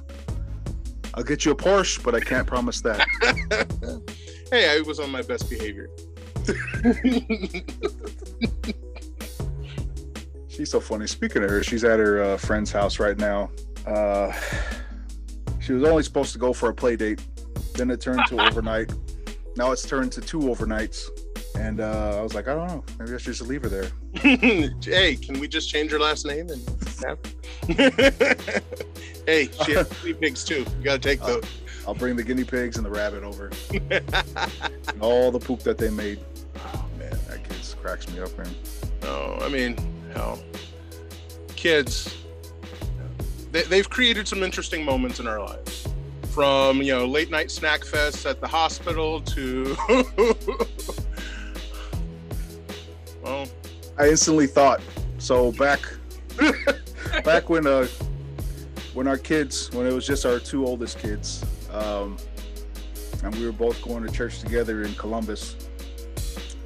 I'll 1.13 1.24
get 1.24 1.46
you 1.46 1.52
a 1.52 1.56
Porsche, 1.56 2.04
but 2.04 2.15
I 2.15 2.20
can't 2.20 2.48
promise 2.48 2.82
that. 2.82 3.06
hey, 4.52 4.76
I 4.76 4.82
was 4.82 5.00
on 5.00 5.12
my 5.12 5.22
best 5.22 5.50
behavior. 5.50 5.89
She's 10.48 10.72
so 10.72 10.80
funny. 10.80 11.08
Speaking 11.08 11.44
of 11.44 11.50
her, 11.50 11.63
she's 11.63 11.84
at 11.86 12.00
her 12.00 12.22
uh, 12.22 12.38
friend's 12.38 12.72
house 12.72 13.00
right 13.00 13.18
now. 13.18 13.50
Uh, 13.86 14.34
she 15.60 15.74
was 15.74 15.84
only 15.84 16.04
supposed 16.04 16.34
to 16.34 16.39
go 16.39 16.52
for 16.52 16.70
a 16.70 16.74
play 16.74 16.96
date. 16.96 17.22
Then 17.76 17.92
it 17.92 18.02
turned 18.02 18.26
to 18.28 18.46
overnight. 18.46 18.92
Now 19.56 19.72
it's 19.72 19.88
turned 19.88 20.12
to 20.13 20.22
two 20.22 20.39
overnights. 20.39 21.06
And 21.60 21.82
uh, 21.82 22.17
I 22.17 22.22
was 22.22 22.34
like, 22.34 22.48
I 22.48 22.56
don't 22.56 22.67
know. 22.67 22.84
Maybe 22.98 23.13
I 23.13 23.17
should 23.17 23.34
just 23.34 23.41
leave 23.41 23.63
her 23.63 23.69
there. 23.69 23.91
hey, 24.82 25.15
can 25.15 25.39
we 25.39 25.48
just 25.48 25.69
change 25.69 25.91
her 25.91 26.00
last 26.00 26.26
name 26.26 26.50
and 26.50 26.62
hey, 29.26 29.50
she 29.65 29.74
has 29.74 29.88
guinea 30.02 30.13
pigs 30.13 30.43
too. 30.43 30.65
You 30.78 30.84
gotta 30.84 31.00
take 31.00 31.22
those. 31.22 31.43
I'll 31.88 31.93
bring 31.93 32.15
the 32.15 32.24
guinea 32.24 32.43
pigs 32.43 32.78
and 32.78 32.86
the 32.86 32.89
rabbit 32.89 33.24
over. 33.24 33.52
and 33.91 35.02
all 35.02 35.32
the 35.32 35.39
poop 35.39 35.62
that 35.62 35.78
they 35.78 35.89
made. 35.89 36.19
Oh 36.58 36.86
man, 36.98 37.17
that 37.28 37.43
kid 37.48 37.58
cracks 37.82 38.08
me 38.10 38.19
up, 38.19 38.36
man. 38.38 38.54
No, 39.02 39.38
I 39.41 39.50
mean, 39.50 39.76
know, 40.15 40.39
kids, 41.56 42.15
they, 43.52 43.63
they've 43.63 43.89
created 43.89 44.28
some 44.28 44.43
interesting 44.43 44.84
moments 44.84 45.19
in 45.19 45.28
our 45.28 45.39
lives. 45.39 45.88
From 46.30 46.82
you 46.82 46.93
know 46.93 47.06
late 47.06 47.32
night 47.32 47.50
snack 47.50 47.82
fests 47.82 48.30
at 48.30 48.39
the 48.39 48.48
hospital 48.48 49.19
to, 49.22 49.76
I 53.98 54.10
instantly 54.10 54.48
thought. 54.48 54.82
So 55.18 55.52
back, 55.54 55.80
back 57.24 57.50
when 57.50 57.68
uh, 57.68 57.88
when 58.94 59.08
our 59.08 59.18
kids, 59.18 59.72
when 59.72 59.86
it 59.86 59.94
was 59.94 60.08
just 60.08 60.26
our 60.26 60.39
two 60.39 60.65
oldest 60.65 61.00
kids, 61.00 61.46
um, 61.72 62.18
and 63.24 63.36
we 63.36 63.46
were 63.46 63.52
both 63.52 63.82
going 63.82 64.04
to 64.06 64.12
church 64.12 64.39
together 64.39 64.84
in 64.84 64.94
Columbus. 64.96 65.56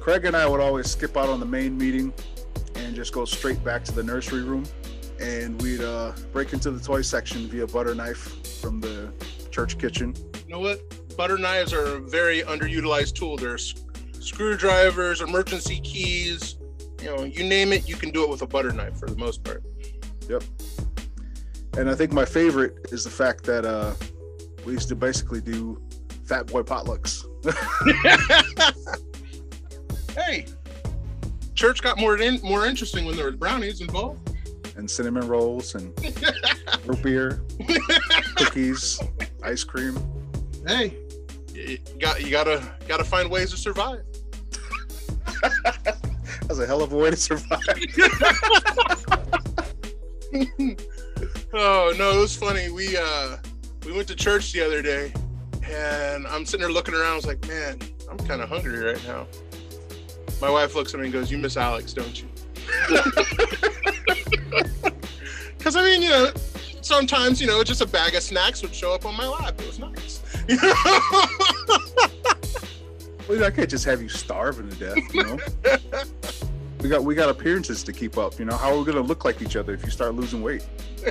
Craig 0.00 0.24
and 0.24 0.36
I 0.36 0.46
would 0.46 0.60
always 0.60 0.90
skip 0.90 1.16
out 1.16 1.28
on 1.28 1.40
the 1.40 1.46
main 1.46 1.76
meeting 1.76 2.12
and 2.76 2.94
just 2.94 3.12
go 3.12 3.24
straight 3.24 3.62
back 3.64 3.84
to 3.84 3.92
the 3.92 4.02
nursery 4.02 4.42
room, 4.42 4.64
and 5.18 5.60
we'd 5.62 5.80
uh, 5.80 6.12
break 6.32 6.52
into 6.52 6.70
the 6.70 6.80
toy 6.80 7.02
section 7.02 7.46
via 7.48 7.66
butter 7.66 7.94
knife 7.94 8.60
from 8.60 8.80
the 8.80 9.12
church 9.50 9.78
kitchen. 9.78 10.14
you 10.46 10.52
know 10.52 10.60
what? 10.60 10.80
Butter 11.16 11.38
knives 11.38 11.72
are 11.72 11.96
a 11.96 12.00
very 12.00 12.42
underutilized 12.42 13.14
tool. 13.14 13.36
There's 13.36 13.83
screwdrivers, 14.24 15.20
emergency 15.20 15.80
keys, 15.80 16.56
you 17.00 17.14
know, 17.14 17.24
you 17.24 17.44
name 17.44 17.72
it, 17.72 17.88
you 17.88 17.96
can 17.96 18.10
do 18.10 18.24
it 18.24 18.30
with 18.30 18.42
a 18.42 18.46
butter 18.46 18.72
knife 18.72 18.98
for 18.98 19.06
the 19.06 19.16
most 19.16 19.44
part. 19.44 19.62
Yep. 20.28 20.42
And 21.76 21.90
I 21.90 21.94
think 21.94 22.12
my 22.12 22.24
favorite 22.24 22.88
is 22.92 23.04
the 23.04 23.10
fact 23.10 23.44
that 23.44 23.64
uh, 23.64 23.94
we 24.64 24.72
used 24.72 24.88
to 24.88 24.96
basically 24.96 25.40
do 25.40 25.80
fat 26.24 26.46
boy 26.46 26.62
potlucks. 26.62 27.24
hey, 30.16 30.46
church 31.54 31.82
got 31.82 31.98
more 31.98 32.18
in, 32.18 32.40
more 32.42 32.66
interesting 32.66 33.04
when 33.04 33.16
there 33.16 33.26
were 33.26 33.32
brownies 33.32 33.80
involved. 33.80 34.30
and 34.76 34.90
cinnamon 34.90 35.26
rolls 35.28 35.74
and 35.74 35.92
root 36.86 37.02
beer, 37.02 37.42
cookies, 38.36 39.00
ice 39.42 39.64
cream. 39.64 39.96
Hey, 40.66 40.96
you 41.54 41.78
got 41.98 42.22
you 42.22 42.30
gotta 42.30 42.62
gotta 42.88 43.04
find 43.04 43.30
ways 43.30 43.50
to 43.50 43.56
survive. 43.56 44.02
That's 46.42 46.58
a 46.58 46.66
hell 46.66 46.82
of 46.82 46.92
a 46.92 46.96
way 46.96 47.10
to 47.10 47.16
survive. 47.16 47.60
oh 51.52 51.94
no, 51.96 52.10
it 52.12 52.20
was 52.20 52.36
funny. 52.36 52.70
We 52.70 52.96
uh 52.96 53.36
we 53.84 53.92
went 53.92 54.08
to 54.08 54.14
church 54.14 54.52
the 54.52 54.64
other 54.64 54.82
day, 54.82 55.12
and 55.68 56.26
I'm 56.26 56.44
sitting 56.44 56.60
there 56.60 56.72
looking 56.72 56.94
around. 56.94 57.12
I 57.12 57.16
was 57.16 57.26
like, 57.26 57.46
man, 57.48 57.78
I'm 58.10 58.18
kind 58.18 58.40
of 58.42 58.48
hungry 58.48 58.78
right 58.80 59.04
now. 59.06 59.26
My 60.40 60.50
wife 60.50 60.74
looks 60.74 60.92
at 60.94 61.00
me 61.00 61.06
and 61.06 61.12
goes, 61.12 61.30
"You 61.30 61.38
miss 61.38 61.56
Alex, 61.56 61.92
don't 61.92 62.20
you?" 62.20 62.28
Because 65.64 65.76
I 65.76 65.82
mean, 65.82 66.02
you 66.02 66.10
know, 66.10 66.30
sometimes 66.82 67.40
you 67.40 67.46
know, 67.46 67.64
just 67.64 67.80
a 67.80 67.86
bag 67.86 68.14
of 68.14 68.22
snacks 68.22 68.60
would 68.60 68.74
show 68.74 68.92
up 68.92 69.06
on 69.06 69.16
my 69.16 69.26
lap. 69.26 69.54
It 69.58 69.66
was 69.66 69.78
nice. 69.78 70.20
You 73.28 73.34
know? 73.34 73.40
Well, 73.40 73.48
I 73.48 73.50
can't 73.50 73.70
just 73.70 73.84
have 73.84 74.02
you 74.02 74.08
starving 74.08 74.70
to 74.70 74.76
death, 74.76 75.14
you 75.14 75.22
know. 75.22 75.38
we 76.80 76.88
got 76.88 77.02
we 77.02 77.14
got 77.14 77.28
appearances 77.28 77.82
to 77.84 77.92
keep 77.92 78.18
up. 78.18 78.38
You 78.38 78.44
know, 78.44 78.56
how 78.56 78.72
are 78.72 78.78
we 78.78 78.84
gonna 78.84 79.00
look 79.00 79.24
like 79.24 79.42
each 79.42 79.56
other 79.56 79.72
if 79.74 79.84
you 79.84 79.90
start 79.90 80.14
losing 80.14 80.42
weight? 80.42 80.66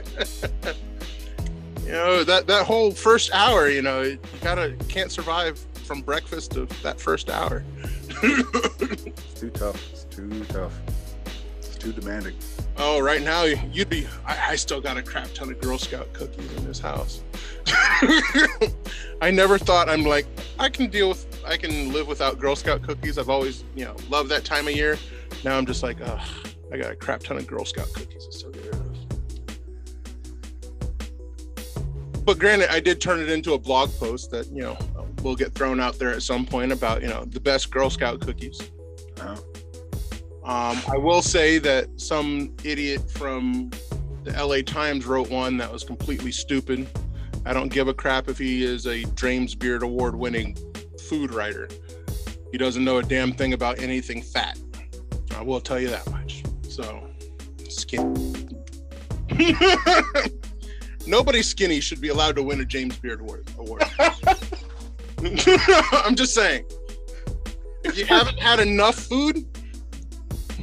you 1.83 1.91
know 1.91 2.23
that 2.23 2.47
that 2.47 2.65
whole 2.65 2.91
first 2.91 3.33
hour. 3.33 3.67
You 3.67 3.81
know, 3.81 4.01
you 4.01 4.19
gotta 4.41 4.75
can't 4.87 5.11
survive 5.11 5.59
from 5.85 6.01
breakfast 6.01 6.51
to 6.51 6.65
that 6.83 6.99
first 6.99 7.29
hour. 7.29 7.63
It's 8.21 9.39
too 9.39 9.49
tough. 9.49 9.91
It's 9.91 10.03
too 10.05 10.45
tough. 10.45 10.79
It's 11.57 11.75
too 11.75 11.91
demanding. 11.91 12.35
Oh, 12.77 12.99
right 12.99 13.21
now 13.21 13.43
you'd 13.43 13.89
be. 13.89 14.07
I, 14.25 14.51
I 14.51 14.55
still 14.55 14.81
got 14.81 14.97
a 14.97 15.03
crap 15.03 15.33
ton 15.33 15.49
of 15.49 15.59
Girl 15.59 15.77
Scout 15.77 16.11
cookies 16.13 16.51
in 16.53 16.65
this 16.65 16.79
house. 16.79 17.21
I 19.21 19.31
never 19.31 19.57
thought 19.57 19.89
I'm 19.89 20.03
like 20.03 20.25
I 20.59 20.69
can 20.69 20.89
deal 20.89 21.09
with. 21.09 21.32
I 21.45 21.57
can 21.57 21.91
live 21.91 22.07
without 22.07 22.39
Girl 22.39 22.55
Scout 22.55 22.81
cookies. 22.81 23.17
I've 23.17 23.29
always, 23.29 23.63
you 23.75 23.85
know, 23.85 23.95
loved 24.09 24.29
that 24.29 24.45
time 24.45 24.67
of 24.67 24.75
year. 24.75 24.97
Now 25.43 25.57
I'm 25.57 25.65
just 25.65 25.83
like, 25.83 25.97
ugh, 26.01 26.21
I 26.71 26.77
got 26.77 26.91
a 26.91 26.95
crap 26.95 27.21
ton 27.21 27.37
of 27.37 27.47
Girl 27.47 27.65
Scout 27.65 27.91
cookies 27.93 28.25
to 28.25 28.31
still 28.31 28.51
get 28.51 28.65
rid 28.65 28.75
of. 28.75 28.83
But 32.25 32.39
granted, 32.39 32.71
I 32.71 32.79
did 32.79 33.01
turn 33.01 33.19
it 33.19 33.29
into 33.29 33.53
a 33.53 33.59
blog 33.59 33.91
post 33.99 34.31
that 34.31 34.47
you 34.47 34.61
know 34.61 34.77
will 35.21 35.35
get 35.35 35.53
thrown 35.53 35.79
out 35.79 35.99
there 35.99 36.11
at 36.11 36.21
some 36.23 36.45
point 36.45 36.71
about 36.71 37.01
you 37.01 37.07
know 37.07 37.25
the 37.25 37.39
best 37.39 37.71
Girl 37.71 37.89
Scout 37.89 38.21
cookies. 38.21 38.71
Uh, 39.19 39.37
Um, 40.43 40.77
I 40.91 40.97
will 40.97 41.21
say 41.21 41.57
that 41.59 41.87
some 41.95 42.53
idiot 42.65 43.09
from 43.09 43.71
the 44.25 44.31
LA 44.31 44.61
Times 44.61 45.05
wrote 45.05 45.29
one 45.29 45.55
that 45.57 45.71
was 45.71 45.85
completely 45.85 46.33
stupid. 46.33 46.85
I 47.45 47.53
don't 47.53 47.69
give 47.69 47.87
a 47.87 47.93
crap 47.93 48.27
if 48.27 48.37
he 48.37 48.63
is 48.63 48.85
a 48.85 49.03
James 49.15 49.55
Beard 49.55 49.83
Award 49.83 50.15
winning 50.15 50.57
food 51.13 51.31
writer. 51.31 51.67
He 52.51 52.57
doesn't 52.57 52.83
know 52.83 52.97
a 52.97 53.03
damn 53.03 53.33
thing 53.33 53.53
about 53.53 53.77
anything 53.77 54.23
fat. 54.23 54.57
I 55.35 55.43
will 55.43 55.61
tell 55.61 55.79
you 55.79 55.89
that 55.89 56.09
much. 56.09 56.43
So, 56.67 57.07
skinny. 57.69 58.33
Nobody 61.07 61.43
skinny 61.43 61.81
should 61.81 62.01
be 62.01 62.07
allowed 62.07 62.35
to 62.37 62.43
win 62.43 62.61
a 62.61 62.65
James 62.65 62.97
Beard 62.97 63.19
Award. 63.21 63.47
I'm 65.93 66.15
just 66.15 66.33
saying. 66.33 66.65
If 67.83 67.95
you 67.95 68.05
haven't 68.05 68.39
had 68.39 68.59
enough 68.59 68.95
food, 68.95 69.45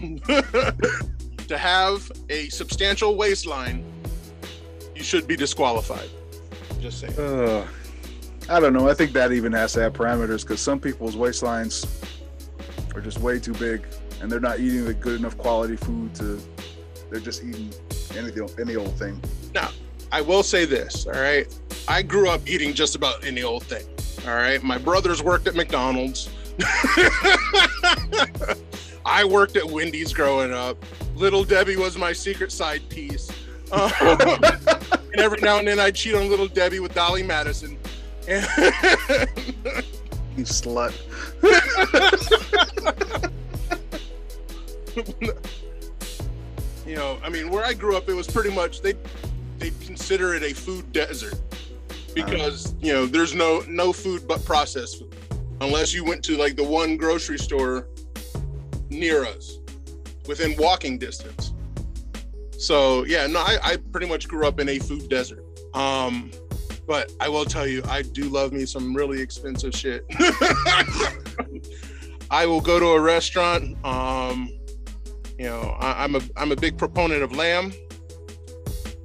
to 1.47 1.59
have 1.59 2.11
a 2.29 2.49
substantial 2.49 3.17
waistline, 3.17 3.85
you 4.97 5.05
should 5.05 5.29
be 5.29 5.37
disqualified. 5.37 6.11
Just 6.81 7.01
saying. 7.01 7.17
uh, 7.19 7.67
I 8.51 8.59
don't 8.59 8.73
know. 8.73 8.89
I 8.89 8.95
think 8.95 9.13
that 9.13 9.33
even 9.33 9.53
has 9.53 9.73
to 9.75 9.81
have 9.81 9.93
parameters 9.93 10.43
because 10.43 10.61
some 10.61 10.81
people's 10.81 11.15
waistlines 11.15 11.87
are 12.95 13.01
just 13.01 13.21
way 13.21 13.39
too 13.39 13.55
big, 13.55 13.87
and 14.21 14.31
they're 14.31 14.41
not 14.41 14.59
eating 14.59 14.85
the 14.85 14.93
good 14.93 15.21
enough 15.21 15.39
quality 15.39 15.77
food 15.77 16.15
to. 16.17 16.41
They're 17.11 17.21
just 17.21 17.45
eating 17.45 17.73
any 18.17 18.33
any 18.61 18.77
old 18.77 18.93
thing. 18.99 19.21
Now, 19.55 19.71
I 20.13 20.21
will 20.21 20.43
say 20.43 20.65
this, 20.65 21.07
all 21.07 21.13
right? 21.13 21.47
I 21.87 22.03
grew 22.03 22.29
up 22.29 22.49
eating 22.49 22.75
just 22.75 22.97
about 22.97 23.25
any 23.25 23.43
old 23.43 23.63
thing. 23.65 23.87
All 24.27 24.35
right. 24.35 24.63
My 24.63 24.79
brothers 24.79 25.23
worked 25.23 25.47
at 25.47 25.55
McDonald's. 25.55 26.29
I 29.05 29.25
worked 29.25 29.57
at 29.57 29.65
Wendy's 29.65 30.13
growing 30.13 30.53
up. 30.53 30.77
Little 31.15 31.43
Debbie 31.45 31.77
was 31.77 31.97
my 31.97 32.13
secret 32.13 32.53
side 32.53 32.83
piece. 32.89 33.31
Uh, 33.73 33.91
and 35.13 35.21
every 35.21 35.41
now 35.41 35.59
and 35.59 35.69
then 35.69 35.81
I'd 35.81 35.95
cheat 35.95 36.15
on 36.15 36.29
Little 36.29 36.49
Debbie 36.49 36.81
with 36.81 36.95
Dolly 36.95 37.23
Madison. 37.23 37.79
You 40.37 40.45
slut. 40.45 40.95
you 46.87 46.95
know, 46.95 47.19
I 47.23 47.29
mean, 47.29 47.51
where 47.51 47.65
I 47.65 47.73
grew 47.73 47.97
up, 47.97 48.09
it 48.09 48.15
was 48.15 48.27
pretty 48.27 48.51
much 48.51 48.81
they 48.81 48.95
they 49.59 49.71
consider 49.85 50.35
it 50.35 50.43
a 50.43 50.55
food 50.55 50.93
desert 50.93 51.35
because 52.15 52.75
you 52.81 52.93
know 52.93 53.07
there's 53.07 53.35
no 53.35 53.63
no 53.69 53.93
food 53.93 54.27
but 54.27 54.45
processed 54.45 55.01
food, 55.01 55.15
unless 55.61 55.93
you 55.93 56.05
went 56.05 56.25
to 56.25 56.37
like 56.37 56.57
the 56.57 56.65
one 56.65 56.97
grocery 56.97 57.39
store 57.39 57.89
near 58.89 59.25
us, 59.25 59.59
within 60.27 60.57
walking 60.57 60.97
distance. 60.97 61.53
So 62.57 63.05
yeah, 63.05 63.27
no, 63.27 63.41
I, 63.41 63.59
I 63.63 63.77
pretty 63.77 64.07
much 64.07 64.29
grew 64.29 64.47
up 64.47 64.61
in 64.61 64.69
a 64.69 64.79
food 64.79 65.09
desert. 65.09 65.45
Um, 65.75 66.31
but 66.91 67.13
I 67.21 67.29
will 67.29 67.45
tell 67.45 67.69
you, 67.69 67.85
I 67.89 68.03
do 68.03 68.25
love 68.25 68.53
me 68.53 68.67
some 68.67 68.93
really 68.93 69.21
expensive 69.21 69.73
shit. 69.73 70.05
I 72.33 72.47
will 72.47 72.61
go 72.61 72.81
to 72.81 72.87
a 72.87 73.01
restaurant. 73.01 73.77
Um, 73.87 74.51
you 75.39 75.45
know, 75.45 75.77
I, 75.79 76.03
I'm 76.03 76.17
a 76.17 76.21
I'm 76.37 76.51
a 76.51 76.57
big 76.57 76.77
proponent 76.77 77.23
of 77.23 77.31
lamb. 77.31 77.73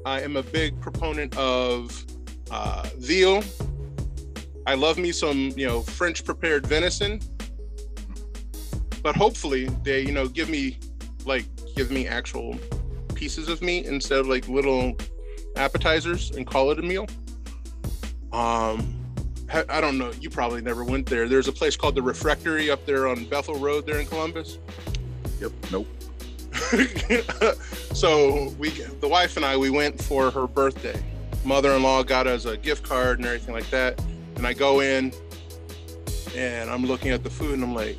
I 0.04 0.22
am 0.22 0.36
a 0.36 0.42
big 0.42 0.82
proponent 0.82 1.38
of 1.38 2.04
uh, 2.50 2.90
veal. 2.98 3.44
I 4.66 4.74
love 4.74 4.98
me 4.98 5.12
some, 5.12 5.52
you 5.56 5.68
know, 5.68 5.82
French 5.82 6.26
prepared 6.26 6.66
venison. 6.66 7.20
But 9.04 9.16
hopefully 9.16 9.66
they, 9.84 10.02
you 10.02 10.12
know, 10.12 10.28
give 10.28 10.50
me 10.50 10.80
like 11.24 11.46
give 11.76 11.92
me 11.92 12.08
actual 12.08 12.58
pieces 13.14 13.48
of 13.48 13.62
meat 13.62 13.86
instead 13.86 14.18
of 14.18 14.28
like 14.28 14.48
little 14.48 14.98
appetizers 15.56 16.32
and 16.32 16.48
call 16.48 16.72
it 16.72 16.80
a 16.80 16.82
meal. 16.82 17.06
Um, 18.36 18.94
I 19.70 19.80
don't 19.80 19.98
know. 19.98 20.12
You 20.20 20.30
probably 20.30 20.62
never 20.62 20.84
went 20.84 21.06
there. 21.06 21.30
There's 21.30 21.48
a 21.48 21.54
place 21.54 21.78
called 21.78 21.96
the 21.96 22.02
Refectory 22.02 22.70
up 22.70 22.86
there 22.86 23.08
on 23.08 23.24
Bethel 23.26 23.56
Road 23.56 23.86
there 23.86 24.00
in 24.00 24.08
Columbus. 24.08 24.60
Yep. 25.40 25.52
Nope. 25.72 25.88
so 27.94 28.50
we, 28.58 28.70
the 28.70 29.08
wife 29.08 29.38
and 29.38 29.46
I, 29.46 29.56
we 29.56 29.70
went 29.70 30.02
for 30.02 30.32
her 30.32 30.48
birthday. 30.48 31.02
Mother-in-law 31.46 32.04
got 32.04 32.28
us 32.28 32.44
a 32.44 32.58
gift 32.58 32.84
card 32.84 33.20
and 33.20 33.26
everything 33.26 33.54
like 33.54 33.70
that. 33.70 34.04
And 34.36 34.46
I 34.46 34.52
go 34.52 34.82
in, 34.82 35.14
and 36.36 36.70
I'm 36.70 36.86
looking 36.86 37.12
at 37.12 37.24
the 37.24 37.30
food, 37.30 37.54
and 37.54 37.64
I'm 37.64 37.74
like, 37.74 37.98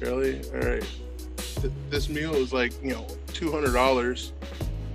really? 0.00 0.40
All 0.50 0.68
right. 0.68 0.86
Th- 1.36 1.72
this 1.90 2.08
meal 2.08 2.34
is 2.34 2.52
like, 2.52 2.72
you 2.82 2.90
know, 2.90 3.06
two 3.28 3.52
hundred 3.52 3.72
dollars 3.72 4.32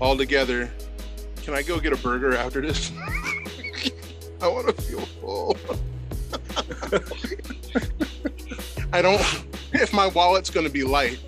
all 0.01 0.17
together. 0.17 0.69
Can 1.43 1.53
I 1.53 1.61
go 1.61 1.79
get 1.79 1.93
a 1.93 1.97
burger 1.97 2.35
after 2.35 2.59
this? 2.59 2.91
I 4.41 4.47
want 4.47 4.75
to 4.75 4.81
feel 4.81 5.01
full. 5.21 5.55
I 8.91 9.01
don't. 9.01 9.21
If 9.73 9.93
my 9.93 10.07
wallet's 10.07 10.49
going 10.49 10.65
to 10.65 10.71
be 10.71 10.83
light, 10.83 11.19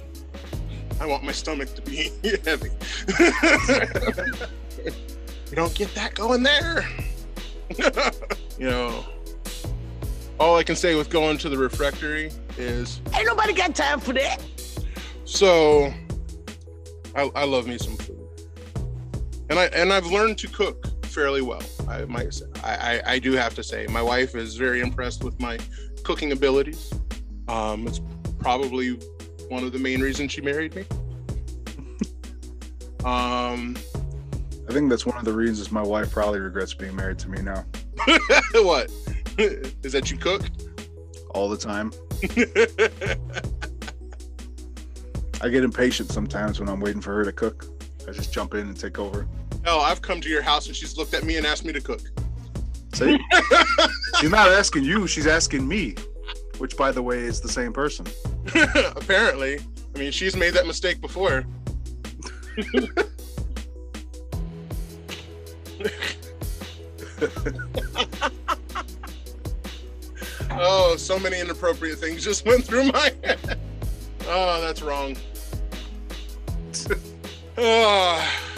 I 0.99 1.05
want 1.05 1.23
my 1.23 1.31
stomach 1.31 1.73
to 1.75 1.81
be 1.83 2.11
heavy. 2.43 2.69
you 5.49 5.55
don't 5.55 5.73
get 5.75 5.93
that 5.93 6.15
going 6.15 6.43
there. 6.43 6.89
you 8.57 8.69
know, 8.69 9.05
all 10.39 10.55
I 10.55 10.63
can 10.63 10.75
say 10.75 10.95
with 10.95 11.09
going 11.09 11.37
to 11.39 11.49
the 11.49 11.57
refectory 11.57 12.31
is 12.57 12.99
ain't 13.13 13.27
nobody 13.27 13.53
got 13.53 13.75
time 13.75 13.99
for 13.99 14.13
that. 14.13 14.41
So, 15.25 15.93
I, 17.15 17.29
I 17.35 17.45
love 17.45 17.67
me 17.67 17.77
some 17.77 17.95
food, 17.95 18.27
and 19.49 19.59
I 19.59 19.65
and 19.65 19.93
I've 19.93 20.07
learned 20.07 20.39
to 20.39 20.47
cook 20.47 20.92
fairly 21.13 21.41
well. 21.41 21.61
I. 21.87 22.03
I, 22.03 22.29
I, 22.63 23.01
I 23.05 23.19
do 23.19 23.33
have 23.33 23.53
to 23.55 23.63
say, 23.63 23.85
my 23.87 24.01
wife 24.01 24.35
is 24.35 24.55
very 24.55 24.81
impressed 24.81 25.23
with 25.23 25.39
my 25.39 25.59
cooking 26.03 26.31
abilities. 26.31 26.91
Um, 27.47 27.87
it's 27.87 28.01
probably 28.39 28.99
one 29.49 29.63
of 29.63 29.71
the 29.71 29.79
main 29.79 30.01
reasons 30.01 30.31
she 30.31 30.41
married 30.41 30.75
me. 30.75 30.81
um, 33.05 33.77
I 34.67 34.73
think 34.73 34.89
that's 34.89 35.05
one 35.05 35.17
of 35.17 35.25
the 35.25 35.33
reasons 35.33 35.71
my 35.71 35.83
wife 35.83 36.11
probably 36.11 36.39
regrets 36.39 36.73
being 36.73 36.95
married 36.95 37.19
to 37.19 37.29
me 37.29 37.41
now. 37.41 37.65
what? 38.55 38.91
Is 39.37 39.93
that 39.93 40.09
you 40.09 40.17
cook? 40.17 40.41
All 41.31 41.49
the 41.49 41.57
time. 41.57 41.91
I 45.41 45.49
get 45.49 45.63
impatient 45.63 46.09
sometimes 46.09 46.59
when 46.59 46.69
I'm 46.69 46.79
waiting 46.79 47.01
for 47.01 47.13
her 47.13 47.25
to 47.25 47.33
cook. 47.33 47.65
I 48.07 48.11
just 48.11 48.33
jump 48.33 48.53
in 48.53 48.67
and 48.67 48.79
take 48.79 48.99
over. 48.99 49.27
Oh, 49.65 49.79
I've 49.79 50.01
come 50.01 50.19
to 50.21 50.29
your 50.29 50.41
house 50.41 50.67
and 50.67 50.75
she's 50.75 50.97
looked 50.97 51.13
at 51.13 51.23
me 51.23 51.37
and 51.37 51.45
asked 51.45 51.63
me 51.63 51.71
to 51.73 51.79
cook. 51.81 52.01
See? 52.93 53.17
she's 54.19 54.29
not 54.29 54.49
asking 54.49 54.83
you, 54.83 55.07
she's 55.07 55.25
asking 55.25 55.65
me, 55.67 55.95
which, 56.57 56.75
by 56.75 56.91
the 56.91 57.01
way, 57.01 57.19
is 57.19 57.39
the 57.41 57.49
same 57.49 57.71
person. 57.71 58.05
Apparently. 58.95 59.59
I 59.95 59.99
mean, 59.99 60.11
she's 60.11 60.35
made 60.35 60.53
that 60.55 60.67
mistake 60.67 60.99
before. 60.99 61.45
oh, 70.51 70.95
so 70.97 71.17
many 71.17 71.39
inappropriate 71.39 71.99
things 71.99 72.23
just 72.23 72.45
went 72.45 72.63
through 72.65 72.91
my 72.91 73.11
head. 73.23 73.59
Oh, 74.27 74.61
that's 74.61 74.81
wrong. 74.81 75.15
oh 77.57 78.52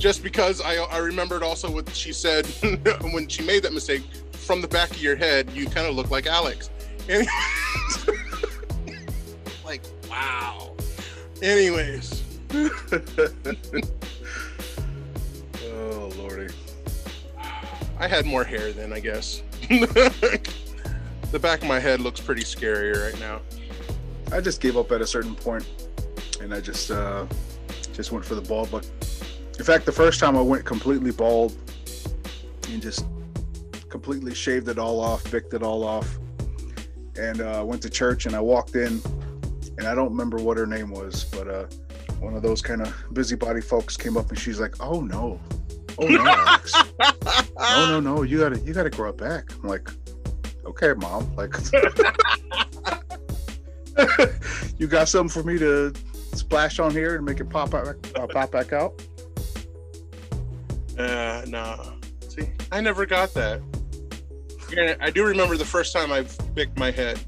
just 0.00 0.22
because 0.22 0.60
I, 0.62 0.76
I 0.76 0.98
remembered 0.98 1.42
also 1.42 1.70
what 1.70 1.88
she 1.94 2.12
said 2.12 2.46
when 3.12 3.28
she 3.28 3.42
made 3.42 3.62
that 3.62 3.72
mistake 3.72 4.02
from 4.32 4.62
the 4.62 4.68
back 4.68 4.90
of 4.90 5.02
your 5.02 5.14
head, 5.14 5.50
you 5.52 5.66
kind 5.66 5.86
of 5.86 5.94
look 5.94 6.10
like 6.10 6.26
Alex. 6.26 6.70
Like, 9.70 9.82
wow. 10.10 10.74
Anyways. 11.40 12.24
oh, 15.62 16.10
Lordy. 16.18 16.52
I 18.00 18.08
had 18.08 18.26
more 18.26 18.42
hair 18.42 18.72
then, 18.72 18.92
I 18.92 18.98
guess. 18.98 19.42
the 19.68 21.38
back 21.40 21.62
of 21.62 21.68
my 21.68 21.78
head 21.78 22.00
looks 22.00 22.20
pretty 22.20 22.42
scary 22.42 22.98
right 22.98 23.16
now. 23.20 23.40
I 24.32 24.40
just 24.40 24.60
gave 24.60 24.76
up 24.76 24.90
at 24.90 25.00
a 25.02 25.06
certain 25.06 25.36
point 25.36 25.64
and 26.40 26.52
I 26.52 26.60
just 26.60 26.90
uh 26.90 27.26
just 27.92 28.10
went 28.10 28.24
for 28.24 28.34
the 28.34 28.40
ball 28.40 28.66
but 28.66 28.88
in 29.60 29.66
fact, 29.66 29.84
the 29.84 29.92
first 29.92 30.18
time 30.18 30.38
I 30.38 30.40
went 30.40 30.64
completely 30.64 31.10
bald 31.10 31.54
and 32.70 32.80
just 32.80 33.04
completely 33.90 34.34
shaved 34.34 34.68
it 34.68 34.78
all 34.78 34.98
off, 34.98 35.22
picked 35.24 35.52
it 35.52 35.62
all 35.62 35.84
off, 35.84 36.18
and 37.18 37.42
uh, 37.42 37.62
went 37.66 37.82
to 37.82 37.90
church. 37.90 38.24
And 38.24 38.34
I 38.34 38.40
walked 38.40 38.74
in, 38.74 39.02
and 39.76 39.86
I 39.86 39.94
don't 39.94 40.08
remember 40.08 40.38
what 40.38 40.56
her 40.56 40.66
name 40.66 40.90
was, 40.90 41.24
but 41.24 41.46
uh, 41.46 41.66
one 42.20 42.34
of 42.34 42.42
those 42.42 42.62
kind 42.62 42.80
of 42.80 42.96
busybody 43.12 43.60
folks 43.60 43.98
came 43.98 44.16
up 44.16 44.30
and 44.30 44.38
she's 44.38 44.58
like, 44.58 44.76
"Oh 44.80 45.02
no, 45.02 45.38
oh 45.98 46.06
no, 46.06 46.26
Alex. 46.26 46.72
oh 47.58 47.86
no, 47.90 48.00
no, 48.00 48.22
you 48.22 48.38
gotta 48.38 48.58
you 48.60 48.72
gotta 48.72 48.88
grow 48.88 49.10
it 49.10 49.18
back." 49.18 49.52
I'm 49.62 49.68
like, 49.68 49.90
"Okay, 50.64 50.94
mom, 50.94 51.36
like." 51.36 51.54
you 54.78 54.86
got 54.86 55.06
something 55.06 55.28
for 55.28 55.46
me 55.46 55.58
to 55.58 55.92
splash 56.32 56.78
on 56.78 56.92
here 56.92 57.16
and 57.16 57.26
make 57.26 57.40
it 57.40 57.50
pop 57.50 57.74
out, 57.74 57.94
uh, 58.16 58.26
pop 58.26 58.52
back 58.52 58.72
out? 58.72 59.02
Uh, 61.00 61.44
no. 61.46 61.92
See, 62.28 62.50
I 62.70 62.80
never 62.80 63.06
got 63.06 63.32
that. 63.34 63.60
I 65.00 65.10
do 65.10 65.24
remember 65.24 65.56
the 65.56 65.64
first 65.64 65.92
time 65.92 66.12
I 66.12 66.22
picked 66.54 66.78
my 66.78 66.90
head. 66.90 67.18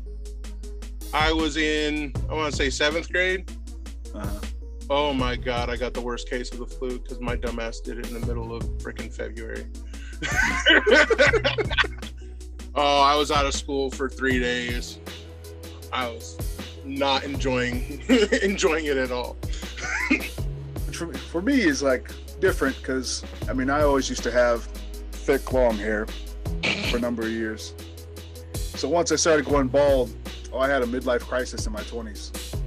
I 1.12 1.32
was 1.32 1.56
in, 1.56 2.12
I 2.30 2.35
want 2.35 2.52
to 2.52 2.56
say 2.56 2.70
seventh 2.70 3.11
grade. 3.11 3.50
Uh-huh. 4.14 4.40
Oh 4.90 5.12
my 5.12 5.37
god, 5.37 5.70
I 5.70 5.76
got 5.76 5.94
the 5.94 6.00
worst 6.00 6.28
case 6.28 6.52
of 6.52 6.58
the 6.58 6.66
flu 6.66 6.98
because 6.98 7.20
my 7.20 7.37
dumbass 7.37 7.82
did 7.82 7.98
it 7.98 8.08
in 8.08 8.20
the 8.20 8.26
middle 8.26 8.54
of 8.54 8.62
freaking 8.78 9.12
February. 9.12 9.66
oh, 12.74 13.00
I 13.00 13.16
was 13.16 13.30
out 13.30 13.46
of 13.46 13.54
school 13.54 13.90
for 13.90 14.08
three 14.08 14.38
days. 14.38 14.98
I 15.92 16.08
was 16.08 16.38
not 16.85 17.24
enjoying 17.24 18.02
enjoying 18.42 18.87
it 18.87 18.96
at 18.96 19.11
all. 19.11 19.37
for, 20.92 21.12
for 21.14 21.42
me, 21.42 21.62
is 21.62 21.82
like 21.82 22.11
different 22.42 22.76
because 22.78 23.24
I 23.48 23.52
mean 23.55 23.70
I 23.70 23.83
always 23.83 24.11
used 24.11 24.24
to 24.24 24.33
have 24.33 24.64
thick 25.12 25.52
long 25.52 25.77
hair 25.79 26.06
for 26.90 26.96
a 26.96 27.00
number 27.00 27.23
of 27.23 27.31
years. 27.31 27.73
So 28.54 28.88
once 28.88 29.12
I 29.12 29.16
started 29.16 29.46
going 29.46 29.69
bald, 29.69 30.12
oh, 30.52 30.58
I 30.58 30.69
had 30.69 30.83
a 30.83 30.87
midlife 30.87 31.21
crisis 31.21 31.66
in 31.66 31.73
my 31.73 31.83
20s. 31.83 32.58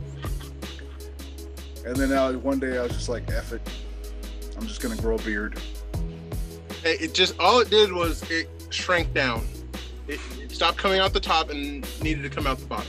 And 1.85 1.95
then 1.97 2.13
I, 2.13 2.31
one 2.31 2.57
day 2.57 2.77
I 2.77 2.83
was 2.83 2.93
just 2.93 3.09
like, 3.09 3.29
"Eff 3.29 3.51
it, 3.51 3.61
I'm 4.57 4.65
just 4.65 4.81
gonna 4.81 4.95
grow 4.95 5.15
a 5.15 5.21
beard." 5.21 5.59
It 6.85 7.13
just 7.13 7.37
all 7.37 7.59
it 7.59 7.69
did 7.69 7.91
was 7.91 8.23
it 8.31 8.47
shrank 8.69 9.13
down. 9.13 9.45
It, 10.07 10.19
it 10.41 10.51
stopped 10.51 10.77
coming 10.77 10.99
out 10.99 11.13
the 11.13 11.19
top 11.19 11.49
and 11.49 11.85
needed 12.01 12.23
to 12.23 12.29
come 12.29 12.47
out 12.47 12.59
the 12.59 12.65
bottom. 12.65 12.87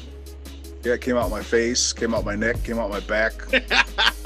Yeah, 0.84 0.92
it 0.92 1.00
came 1.00 1.16
out 1.16 1.30
my 1.30 1.42
face, 1.42 1.92
came 1.92 2.14
out 2.14 2.24
my 2.24 2.36
neck, 2.36 2.62
came 2.62 2.78
out 2.78 2.90
my 2.90 3.00
back. 3.00 3.32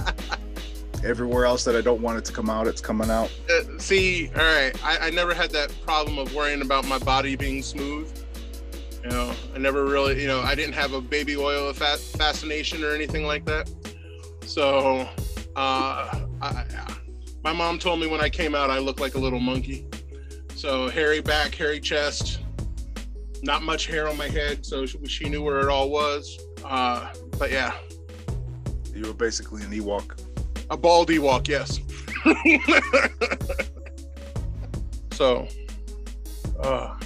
everywhere 1.05 1.45
else 1.47 1.65
that 1.65 1.75
I 1.77 1.81
don't 1.81 2.01
want 2.03 2.19
it 2.19 2.25
to 2.27 2.33
come 2.33 2.51
out, 2.51 2.67
it's 2.67 2.81
coming 2.81 3.11
out. 3.11 3.31
Uh, 3.51 3.79
see, 3.79 4.29
all 4.37 4.43
right, 4.43 4.73
I, 4.85 5.09
I 5.09 5.11
never 5.11 5.35
had 5.35 5.51
that 5.53 5.73
problem 5.85 6.19
of 6.19 6.35
worrying 6.35 6.63
about 6.63 6.87
my 6.87 6.99
body 6.99 7.37
being 7.37 7.63
smooth. 7.63 8.11
You 9.03 9.11
know, 9.11 9.33
I 9.55 9.59
never 9.59 9.87
really, 9.87 10.21
you 10.21 10.29
know, 10.29 10.41
I 10.41 10.55
didn't 10.55 10.75
have 10.75 10.93
a 10.93 11.01
baby 11.01 11.37
oil 11.37 11.73
fa- 11.73 11.97
fascination 11.97 12.85
or 12.85 12.91
anything 12.91 13.25
like 13.25 13.47
that. 13.47 13.71
So, 14.45 15.09
uh, 15.57 16.21
I, 16.43 16.65
my 17.43 17.53
mom 17.55 17.79
told 17.79 17.99
me 18.01 18.07
when 18.07 18.21
I 18.21 18.29
came 18.29 18.55
out, 18.55 18.69
I 18.69 18.79
looked 18.79 19.01
like 19.01 19.15
a 19.15 19.19
little 19.19 19.41
monkey. 19.41 19.87
So, 20.55 20.91
hairy 20.91 21.21
back, 21.23 21.55
hairy 21.55 21.81
chest, 21.81 22.41
not 23.43 23.63
much 23.63 23.87
hair 23.87 24.07
on 24.07 24.19
my 24.19 24.29
head. 24.29 24.67
So, 24.67 24.85
she, 24.85 25.03
she 25.07 25.29
knew 25.31 25.43
where 25.43 25.61
it 25.61 25.69
all 25.69 25.89
was. 25.89 26.39
Uh, 26.63 27.11
but 27.39 27.51
yeah, 27.51 27.73
You 28.95 29.07
were 29.07 29.15
basically 29.15 29.63
an 29.63 29.71
Ewok. 29.71 30.21
A 30.71 30.77
bald 30.77 31.09
Ewok, 31.09 31.49
yes. 31.49 31.81
so, 35.13 35.49
uh, 36.63 36.97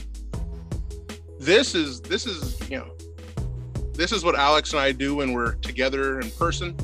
this 1.39 1.75
is 1.75 2.01
this 2.01 2.27
is 2.27 2.59
you 2.71 2.79
know 2.79 2.95
this 3.95 4.13
is 4.13 4.25
what 4.25 4.35
Alex 4.35 4.73
and 4.73 4.81
I 4.81 4.93
do 4.93 5.17
when 5.17 5.33
we're 5.33 5.55
together 5.57 6.21
in 6.21 6.31
person. 6.33 6.77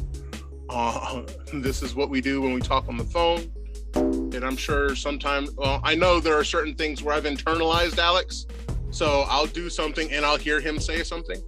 Uh, 0.69 1.23
this 1.53 1.83
is 1.83 1.95
what 1.95 2.09
we 2.09 2.21
do 2.21 2.41
when 2.41 2.53
we 2.53 2.61
talk 2.61 2.89
on 2.89 2.97
the 2.97 3.05
phone. 3.05 3.51
And 3.95 4.45
I'm 4.45 4.57
sure 4.57 4.95
sometimes, 4.95 5.51
well, 5.53 5.81
I 5.83 5.97
know 5.97 6.21
there 6.21 6.39
are 6.39 6.45
certain 6.45 6.77
things 6.77 7.03
where 7.03 7.15
I've 7.15 7.25
internalized 7.25 7.99
Alex. 7.99 8.47
So 8.91 9.25
I'll 9.29 9.47
do 9.47 9.69
something 9.69 10.13
and 10.13 10.25
I'll 10.25 10.37
hear 10.37 10.61
him 10.61 10.79
say 10.79 11.03
something. 11.03 11.43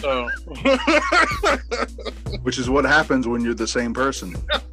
So, 0.00 0.30
which 2.42 2.58
is 2.58 2.70
what 2.70 2.86
happens 2.86 3.28
when 3.28 3.42
you're 3.42 3.52
the 3.52 3.68
same 3.68 3.92
person. 3.92 4.34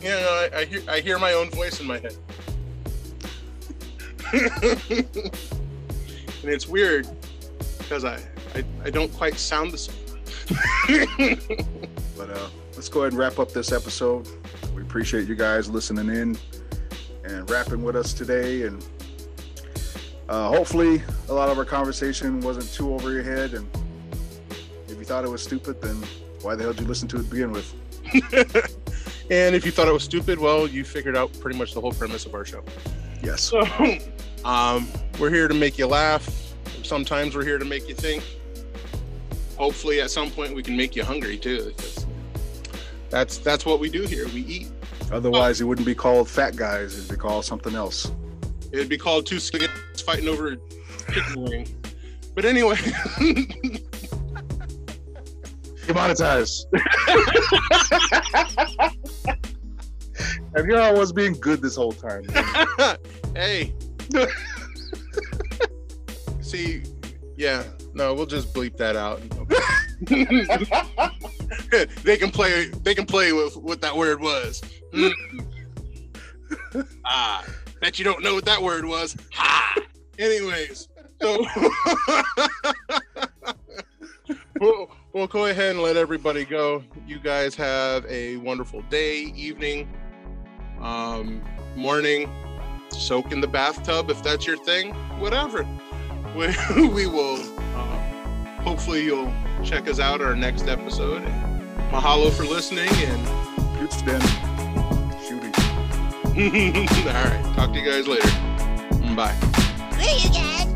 yeah, 0.00 0.24
I, 0.30 0.50
I 0.54 0.64
hear 0.66 0.82
I 0.88 1.00
hear 1.00 1.18
my 1.18 1.32
own 1.32 1.50
voice 1.50 1.80
in 1.80 1.86
my 1.88 1.98
head, 1.98 2.16
and 4.32 5.08
it's 6.44 6.68
weird 6.68 7.08
because 7.78 8.04
I, 8.04 8.20
I 8.54 8.64
I 8.84 8.90
don't 8.90 9.12
quite 9.14 9.36
sound 9.36 9.72
the 9.72 9.78
same. 9.78 9.96
but 12.16 12.30
uh, 12.30 12.48
let's 12.74 12.88
go 12.88 13.00
ahead 13.00 13.14
and 13.14 13.18
wrap 13.18 13.40
up 13.40 13.50
this 13.50 13.72
episode. 13.72 14.28
We 14.76 14.82
appreciate 14.82 15.26
you 15.26 15.34
guys 15.34 15.68
listening 15.68 16.08
in 16.14 16.38
and 17.24 17.50
rapping 17.50 17.82
with 17.82 17.96
us 17.96 18.12
today, 18.12 18.62
and 18.62 18.84
uh, 20.28 20.50
hopefully 20.50 21.02
a 21.28 21.34
lot 21.34 21.48
of 21.48 21.58
our 21.58 21.64
conversation 21.64 22.40
wasn't 22.42 22.72
too 22.72 22.94
over 22.94 23.10
your 23.10 23.24
head 23.24 23.54
and 23.54 23.68
you 25.04 25.08
thought 25.08 25.24
it 25.26 25.30
was 25.30 25.42
stupid, 25.42 25.82
then 25.82 26.02
why 26.40 26.54
the 26.54 26.62
hell 26.62 26.72
did 26.72 26.80
you 26.80 26.88
listen 26.88 27.06
to 27.08 27.16
it 27.16 27.24
to 27.24 27.30
begin 27.30 27.52
with? 27.52 27.74
and 29.30 29.54
if 29.54 29.66
you 29.66 29.70
thought 29.70 29.86
it 29.86 29.92
was 29.92 30.02
stupid, 30.02 30.38
well, 30.38 30.66
you 30.66 30.82
figured 30.82 31.14
out 31.14 31.30
pretty 31.40 31.58
much 31.58 31.74
the 31.74 31.80
whole 31.80 31.92
premise 31.92 32.24
of 32.24 32.34
our 32.34 32.46
show. 32.46 32.64
Yes. 33.22 33.42
So, 33.42 33.60
um, 34.46 34.88
we're 35.18 35.28
here 35.28 35.46
to 35.46 35.52
make 35.52 35.76
you 35.76 35.86
laugh. 35.86 36.26
Sometimes 36.82 37.36
we're 37.36 37.44
here 37.44 37.58
to 37.58 37.66
make 37.66 37.86
you 37.86 37.94
think. 37.94 38.24
Hopefully, 39.58 40.00
at 40.00 40.10
some 40.10 40.30
point, 40.30 40.54
we 40.54 40.62
can 40.62 40.74
make 40.74 40.96
you 40.96 41.04
hungry 41.04 41.36
too. 41.36 41.74
That's 43.10 43.36
that's 43.36 43.66
what 43.66 43.78
we 43.78 43.90
do 43.90 44.04
here. 44.04 44.26
We 44.28 44.40
eat. 44.40 44.70
Otherwise, 45.12 45.60
it 45.60 45.64
wouldn't 45.64 45.86
be 45.86 45.94
called 45.94 46.30
fat 46.30 46.56
guys. 46.56 46.96
It'd 46.96 47.10
be 47.10 47.16
called 47.16 47.44
something 47.44 47.74
else. 47.74 48.10
It'd 48.72 48.88
be 48.88 48.96
called 48.96 49.26
two 49.26 49.38
skinny 49.38 49.66
fighting 50.06 50.28
over 50.28 50.54
a 50.54 50.56
chicken 51.12 51.42
wing. 51.42 51.68
But 52.34 52.46
anyway. 52.46 52.78
Demonetized. 55.86 56.66
and 60.54 60.66
here 60.66 60.80
I 60.80 60.92
was 60.92 61.12
being 61.12 61.34
good 61.34 61.60
this 61.60 61.76
whole 61.76 61.92
time. 61.92 62.24
hey. 63.34 63.74
See, 66.40 66.82
yeah, 67.36 67.64
no, 67.94 68.14
we'll 68.14 68.26
just 68.26 68.54
bleep 68.54 68.76
that 68.76 68.96
out. 68.96 69.20
they 72.04 72.16
can 72.16 72.30
play. 72.30 72.66
They 72.82 72.94
can 72.94 73.06
play 73.06 73.32
with 73.32 73.56
what 73.56 73.80
that 73.80 73.96
word 73.96 74.20
was. 74.20 74.62
Mm. 74.92 75.12
ah, 77.04 77.44
bet 77.80 77.98
you 77.98 78.04
don't 78.04 78.22
know 78.22 78.34
what 78.34 78.44
that 78.44 78.62
word 78.62 78.84
was. 78.84 79.16
Ha. 79.32 79.76
Anyways, 80.18 80.88
so 81.20 81.44
we'll, 85.32 85.42
we'll 85.42 85.46
go 85.46 85.50
ahead 85.50 85.70
and 85.70 85.82
let 85.82 85.96
everybody 85.96 86.44
go. 86.44 86.82
You 87.06 87.18
guys 87.18 87.54
have 87.56 88.04
a 88.06 88.36
wonderful 88.38 88.82
day, 88.82 89.32
evening, 89.36 89.88
um, 90.80 91.42
morning. 91.76 92.30
Soak 92.90 93.32
in 93.32 93.40
the 93.40 93.48
bathtub 93.48 94.10
if 94.10 94.22
that's 94.22 94.46
your 94.46 94.56
thing. 94.56 94.94
Whatever. 95.18 95.66
We, 96.34 96.48
we 96.88 97.06
will. 97.06 97.36
Uh, 97.76 98.62
hopefully, 98.62 99.04
you'll 99.04 99.32
check 99.62 99.86
us 99.86 100.00
out 100.00 100.20
our 100.20 100.34
next 100.34 100.66
episode. 100.66 101.22
Mahalo 101.92 102.32
for 102.32 102.42
listening 102.42 102.88
and 102.88 103.80
it's 103.80 104.02
been 104.02 104.20
shooting. 105.28 105.54
All 107.06 107.14
right. 107.14 107.54
Talk 107.54 107.72
to 107.72 107.78
you 107.78 107.88
guys 107.88 108.08
later. 108.08 109.14
Bye. 109.14 109.32
See 110.00 110.26
you 110.26 110.34
guys. 110.34 110.73